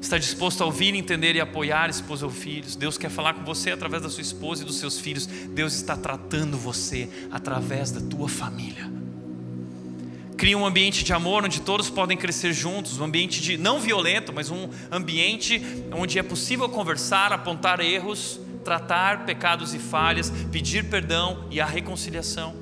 [0.00, 2.76] Está disposto a ouvir, entender e apoiar esposa ou filhos.
[2.76, 5.26] Deus quer falar com você através da sua esposa e dos seus filhos.
[5.26, 8.92] Deus está tratando você através da tua família.
[10.36, 14.30] Cria um ambiente de amor onde todos podem crescer juntos, um ambiente de não violento,
[14.30, 21.46] mas um ambiente onde é possível conversar, apontar erros, tratar pecados e falhas, pedir perdão
[21.50, 22.54] e a reconciliação.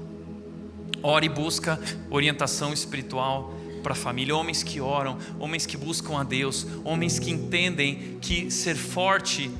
[1.02, 3.52] Ore e busca orientação espiritual
[3.82, 8.50] para a família, homens que oram, homens que buscam a Deus, homens que entendem que
[8.50, 9.50] ser forte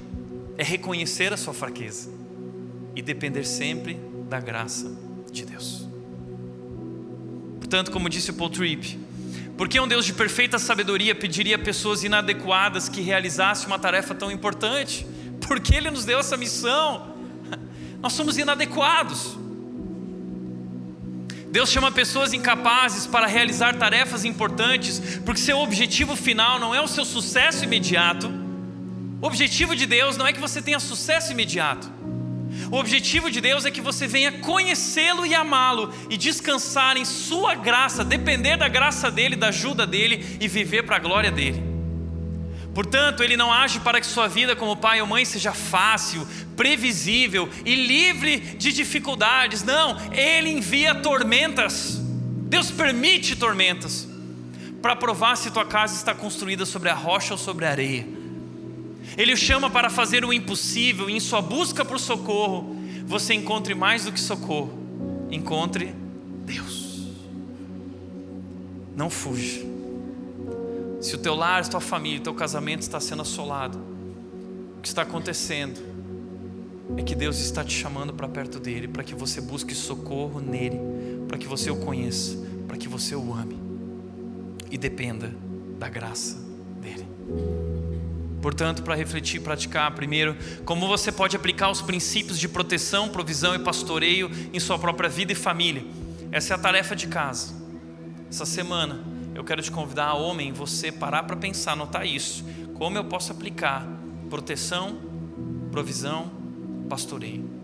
[0.57, 2.11] é reconhecer a sua fraqueza
[2.95, 3.99] e depender sempre
[4.29, 4.91] da graça
[5.31, 5.89] de Deus.
[7.59, 8.99] Portanto, como disse o Paul Tripp,
[9.57, 14.31] por que um Deus de perfeita sabedoria pediria pessoas inadequadas que realizassem uma tarefa tão
[14.31, 15.07] importante?
[15.47, 17.15] Porque Ele nos deu essa missão.
[18.01, 19.37] Nós somos inadequados.
[21.53, 26.89] Deus chama pessoas incapazes para realizar tarefas importantes, porque seu objetivo final não é o
[26.89, 28.33] seu sucesso imediato.
[29.21, 31.93] O objetivo de Deus não é que você tenha sucesso imediato.
[32.71, 37.55] O objetivo de Deus é que você venha conhecê-lo e amá-lo e descansar em Sua
[37.55, 41.72] graça, depender da graça dEle, da ajuda dEle e viver para a glória dEle.
[42.75, 47.49] Portanto, Ele não age para que sua vida como pai ou mãe seja fácil, previsível
[47.65, 49.63] e livre de dificuldades.
[49.63, 52.01] Não, Ele envia tormentas.
[52.49, 54.09] Deus permite tormentas
[54.81, 58.07] para provar se tua casa está construída sobre a rocha ou sobre a areia.
[59.17, 63.75] Ele o chama para fazer o impossível, e em sua busca por socorro, você encontre
[63.75, 64.73] mais do que socorro,
[65.31, 65.95] encontre
[66.45, 67.07] Deus.
[68.97, 69.72] Não fuja.
[71.03, 73.77] Se o teu lar, tua família, teu casamento está sendo assolado,
[74.79, 75.81] o que está acontecendo
[76.97, 80.79] é que Deus está te chamando para perto dele, para que você busque socorro nele,
[81.27, 82.39] para que você o conheça,
[82.69, 83.59] para que você o ame
[84.71, 85.35] e dependa
[85.77, 86.37] da graça
[86.81, 87.07] dele.
[88.41, 93.57] Portanto, para refletir e praticar, primeiro, como você pode aplicar os princípios de proteção, provisão
[93.57, 95.85] e pastoreio em sua própria vida e família.
[96.31, 97.55] Essa é a tarefa de casa.
[98.31, 102.45] Essa semana, eu quero te convidar, homem, você parar para pensar, notar isso.
[102.75, 103.87] Como eu posso aplicar
[104.29, 104.99] proteção,
[105.71, 106.31] provisão,
[106.89, 107.63] pastoreio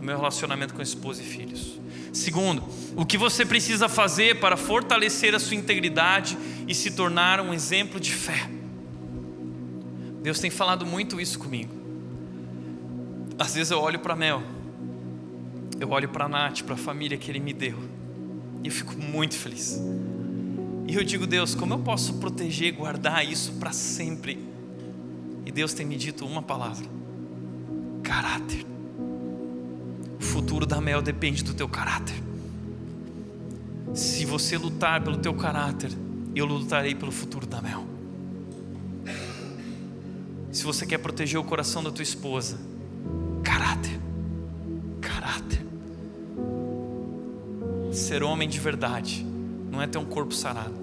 [0.00, 1.78] no meu relacionamento com esposa e filhos.
[2.10, 2.64] Segundo,
[2.96, 8.00] o que você precisa fazer para fortalecer a sua integridade e se tornar um exemplo
[8.00, 8.48] de fé.
[10.22, 11.74] Deus tem falado muito isso comigo.
[13.38, 14.42] Às vezes eu olho para Mel,
[15.78, 17.78] eu olho para Nath, para a família que Ele me deu,
[18.62, 19.80] e eu fico muito feliz.
[20.90, 24.44] E eu digo, Deus, como eu posso proteger guardar isso para sempre?
[25.46, 26.84] E Deus tem me dito uma palavra:
[28.02, 28.66] caráter.
[30.18, 32.20] O futuro da Mel depende do teu caráter.
[33.94, 35.92] Se você lutar pelo teu caráter,
[36.34, 37.86] eu lutarei pelo futuro da Mel.
[40.50, 42.58] Se você quer proteger o coração da tua esposa,
[43.44, 44.00] caráter,
[45.00, 45.64] caráter.
[47.92, 49.24] Ser homem de verdade
[49.70, 50.79] não é ter um corpo sarado,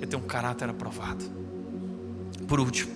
[0.00, 1.24] é ter um caráter aprovado.
[2.46, 2.92] Por último,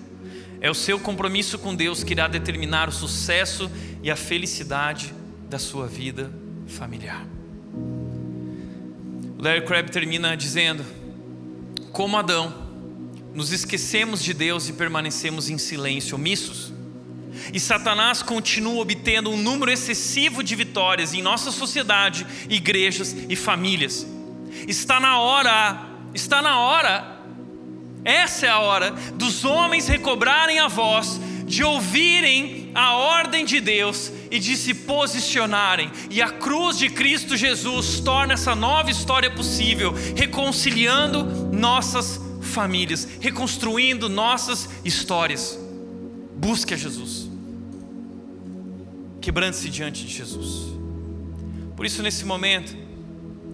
[0.59, 3.69] é o seu compromisso com Deus que irá determinar o sucesso
[4.03, 5.13] e a felicidade
[5.49, 6.31] da sua vida
[6.67, 7.25] familiar.
[9.37, 10.85] Larry Crabb termina dizendo:
[11.91, 12.53] Como Adão,
[13.33, 16.71] nos esquecemos de Deus e permanecemos em silêncio, omissos.
[17.51, 24.05] E Satanás continua obtendo um número excessivo de vitórias em nossa sociedade, igrejas e famílias.
[24.67, 27.21] Está na hora, está na hora
[28.03, 34.11] Essa é a hora dos homens recobrarem a voz, de ouvirem a ordem de Deus
[34.31, 35.91] e de se posicionarem.
[36.09, 44.09] E a cruz de Cristo Jesus torna essa nova história possível, reconciliando nossas famílias, reconstruindo
[44.09, 45.59] nossas histórias.
[46.35, 47.29] Busque a Jesus.
[49.21, 50.71] Quebrante-se diante de Jesus.
[51.75, 52.75] Por isso, nesse momento,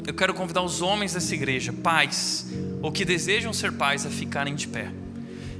[0.07, 2.47] eu quero convidar os homens dessa igreja, pais,
[2.81, 4.89] ou que desejam ser pais, a ficarem de pé.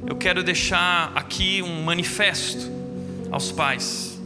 [0.06, 2.72] Eu quero deixar aqui um manifesto
[3.30, 4.18] aos pais.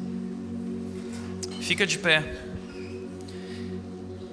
[1.60, 2.40] Fica de pé.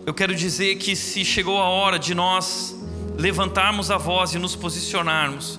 [0.05, 2.77] Eu quero dizer que se chegou a hora de nós
[3.17, 5.59] levantarmos a voz e nos posicionarmos,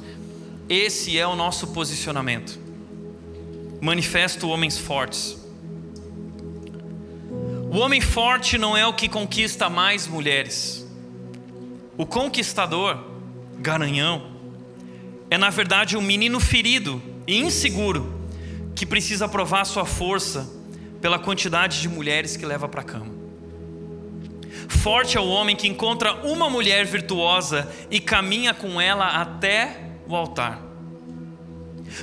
[0.70, 2.60] esse é o nosso posicionamento.
[3.82, 5.39] Manifesto homens fortes.
[7.72, 10.84] O homem forte não é o que conquista mais mulheres.
[11.96, 12.98] O conquistador,
[13.60, 14.32] garanhão,
[15.30, 18.12] é na verdade um menino ferido e inseguro
[18.76, 20.50] que precisa provar sua força
[21.00, 23.14] pela quantidade de mulheres que leva para a cama.
[24.68, 30.16] Forte é o homem que encontra uma mulher virtuosa e caminha com ela até o
[30.16, 30.60] altar.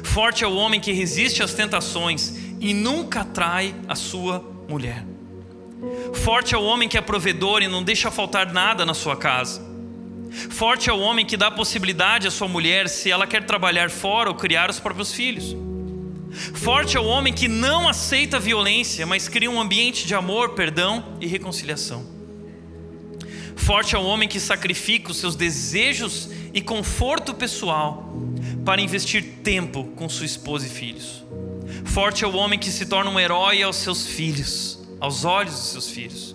[0.04, 5.15] Forte é o homem que resiste às tentações e nunca trai a sua mulher.
[6.14, 9.60] Forte é o homem que é provedor e não deixa faltar nada na sua casa.
[10.50, 14.28] Forte é o homem que dá possibilidade à sua mulher se ela quer trabalhar fora
[14.30, 15.56] ou criar os próprios filhos.
[16.54, 21.16] Forte é o homem que não aceita violência, mas cria um ambiente de amor, perdão
[21.20, 22.04] e reconciliação.
[23.54, 28.12] Forte é o homem que sacrifica os seus desejos e conforto pessoal
[28.64, 31.24] para investir tempo com sua esposa e filhos.
[31.84, 35.60] Forte é o homem que se torna um herói aos seus filhos aos olhos de
[35.60, 36.34] seus filhos.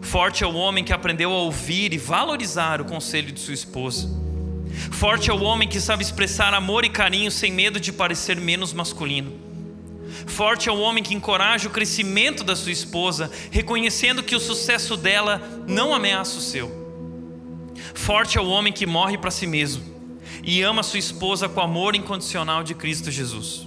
[0.00, 4.08] Forte é o homem que aprendeu a ouvir e valorizar o conselho de sua esposa.
[4.92, 8.72] Forte é o homem que sabe expressar amor e carinho sem medo de parecer menos
[8.72, 9.32] masculino.
[10.26, 14.96] Forte é o homem que encoraja o crescimento da sua esposa, reconhecendo que o sucesso
[14.96, 16.70] dela não ameaça o seu.
[17.92, 19.82] Forte é o homem que morre para si mesmo
[20.44, 23.66] e ama sua esposa com o amor incondicional de Cristo Jesus.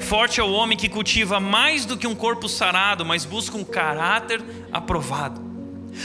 [0.00, 3.64] Forte é o homem que cultiva mais do que um corpo sarado, mas busca um
[3.64, 5.40] caráter aprovado.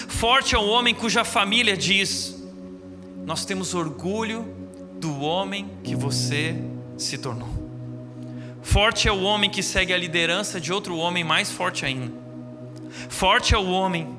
[0.07, 2.41] Forte é o homem cuja família diz:
[3.25, 4.45] Nós temos orgulho
[4.99, 6.55] do homem que você
[6.97, 7.49] se tornou.
[8.61, 12.13] Forte é o homem que segue a liderança de outro homem mais forte ainda.
[13.09, 14.15] Forte é o homem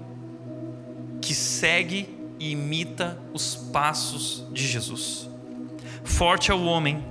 [1.20, 2.08] que segue
[2.38, 5.30] e imita os passos de Jesus.
[6.02, 7.04] Forte é o homem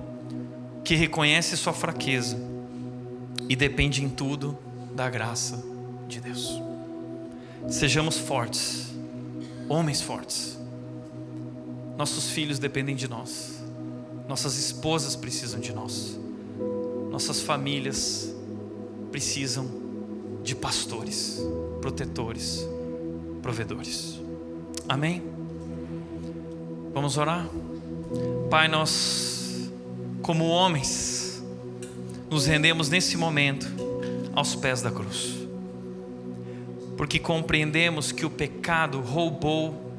[0.91, 2.37] que reconhece sua fraqueza
[3.47, 4.57] e depende em tudo
[4.93, 5.63] da graça
[6.05, 6.61] de Deus.
[7.69, 8.87] Sejamos fortes,
[9.69, 10.59] homens fortes.
[11.97, 13.63] Nossos filhos dependem de nós,
[14.27, 16.19] nossas esposas precisam de nós,
[17.09, 18.29] nossas famílias
[19.13, 19.71] precisam
[20.43, 21.41] de pastores,
[21.79, 22.67] protetores,
[23.41, 24.19] provedores.
[24.89, 25.23] Amém?
[26.93, 27.47] Vamos orar?
[28.49, 29.40] Pai, nós
[30.21, 31.43] como homens,
[32.29, 33.67] nos rendemos nesse momento
[34.33, 35.47] aos pés da cruz,
[36.95, 39.91] porque compreendemos que o pecado roubou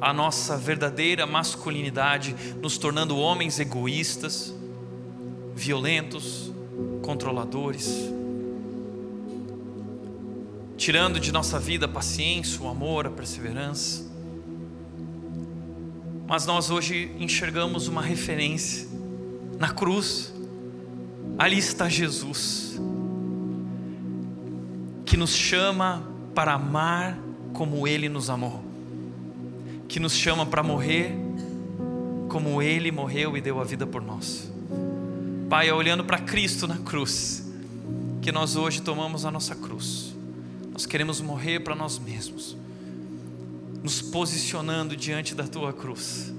[0.00, 4.54] a nossa verdadeira masculinidade, nos tornando homens egoístas,
[5.54, 6.52] violentos,
[7.02, 8.10] controladores,
[10.76, 14.04] tirando de nossa vida a paciência, o amor, a perseverança.
[16.26, 18.95] Mas nós hoje enxergamos uma referência
[19.58, 20.32] na cruz,
[21.38, 22.80] ali está Jesus,
[25.04, 26.02] que nos chama
[26.34, 27.18] para amar
[27.52, 28.62] como Ele nos amou,
[29.88, 31.16] que nos chama para morrer
[32.28, 34.52] como Ele morreu e deu a vida por nós.
[35.48, 37.46] Pai, é olhando para Cristo na cruz,
[38.20, 40.14] que nós hoje tomamos a nossa cruz,
[40.72, 42.56] nós queremos morrer para nós mesmos,
[43.82, 46.34] nos posicionando diante da Tua cruz,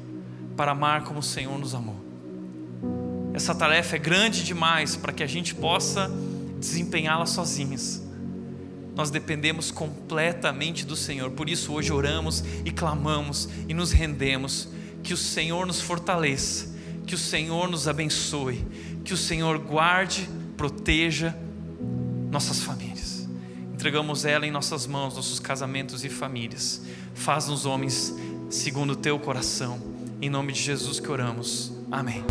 [0.55, 2.06] para amar como o Senhor nos amou.
[3.37, 6.11] Essa tarefa é grande demais para que a gente possa
[6.59, 8.01] desempenhá-la sozinhos.
[8.95, 14.69] Nós dependemos completamente do Senhor, por isso hoje oramos e clamamos e nos rendemos.
[15.03, 18.65] Que o Senhor nos fortaleça, que o Senhor nos abençoe,
[19.05, 20.27] que o Senhor guarde,
[20.57, 21.37] proteja
[22.31, 23.29] nossas famílias.
[23.71, 26.81] Entregamos ela em nossas mãos, nossos casamentos e famílias.
[27.13, 28.15] Faz-nos homens
[28.49, 29.79] segundo o teu coração.
[30.19, 31.71] Em nome de Jesus que oramos.
[31.91, 32.25] Amém.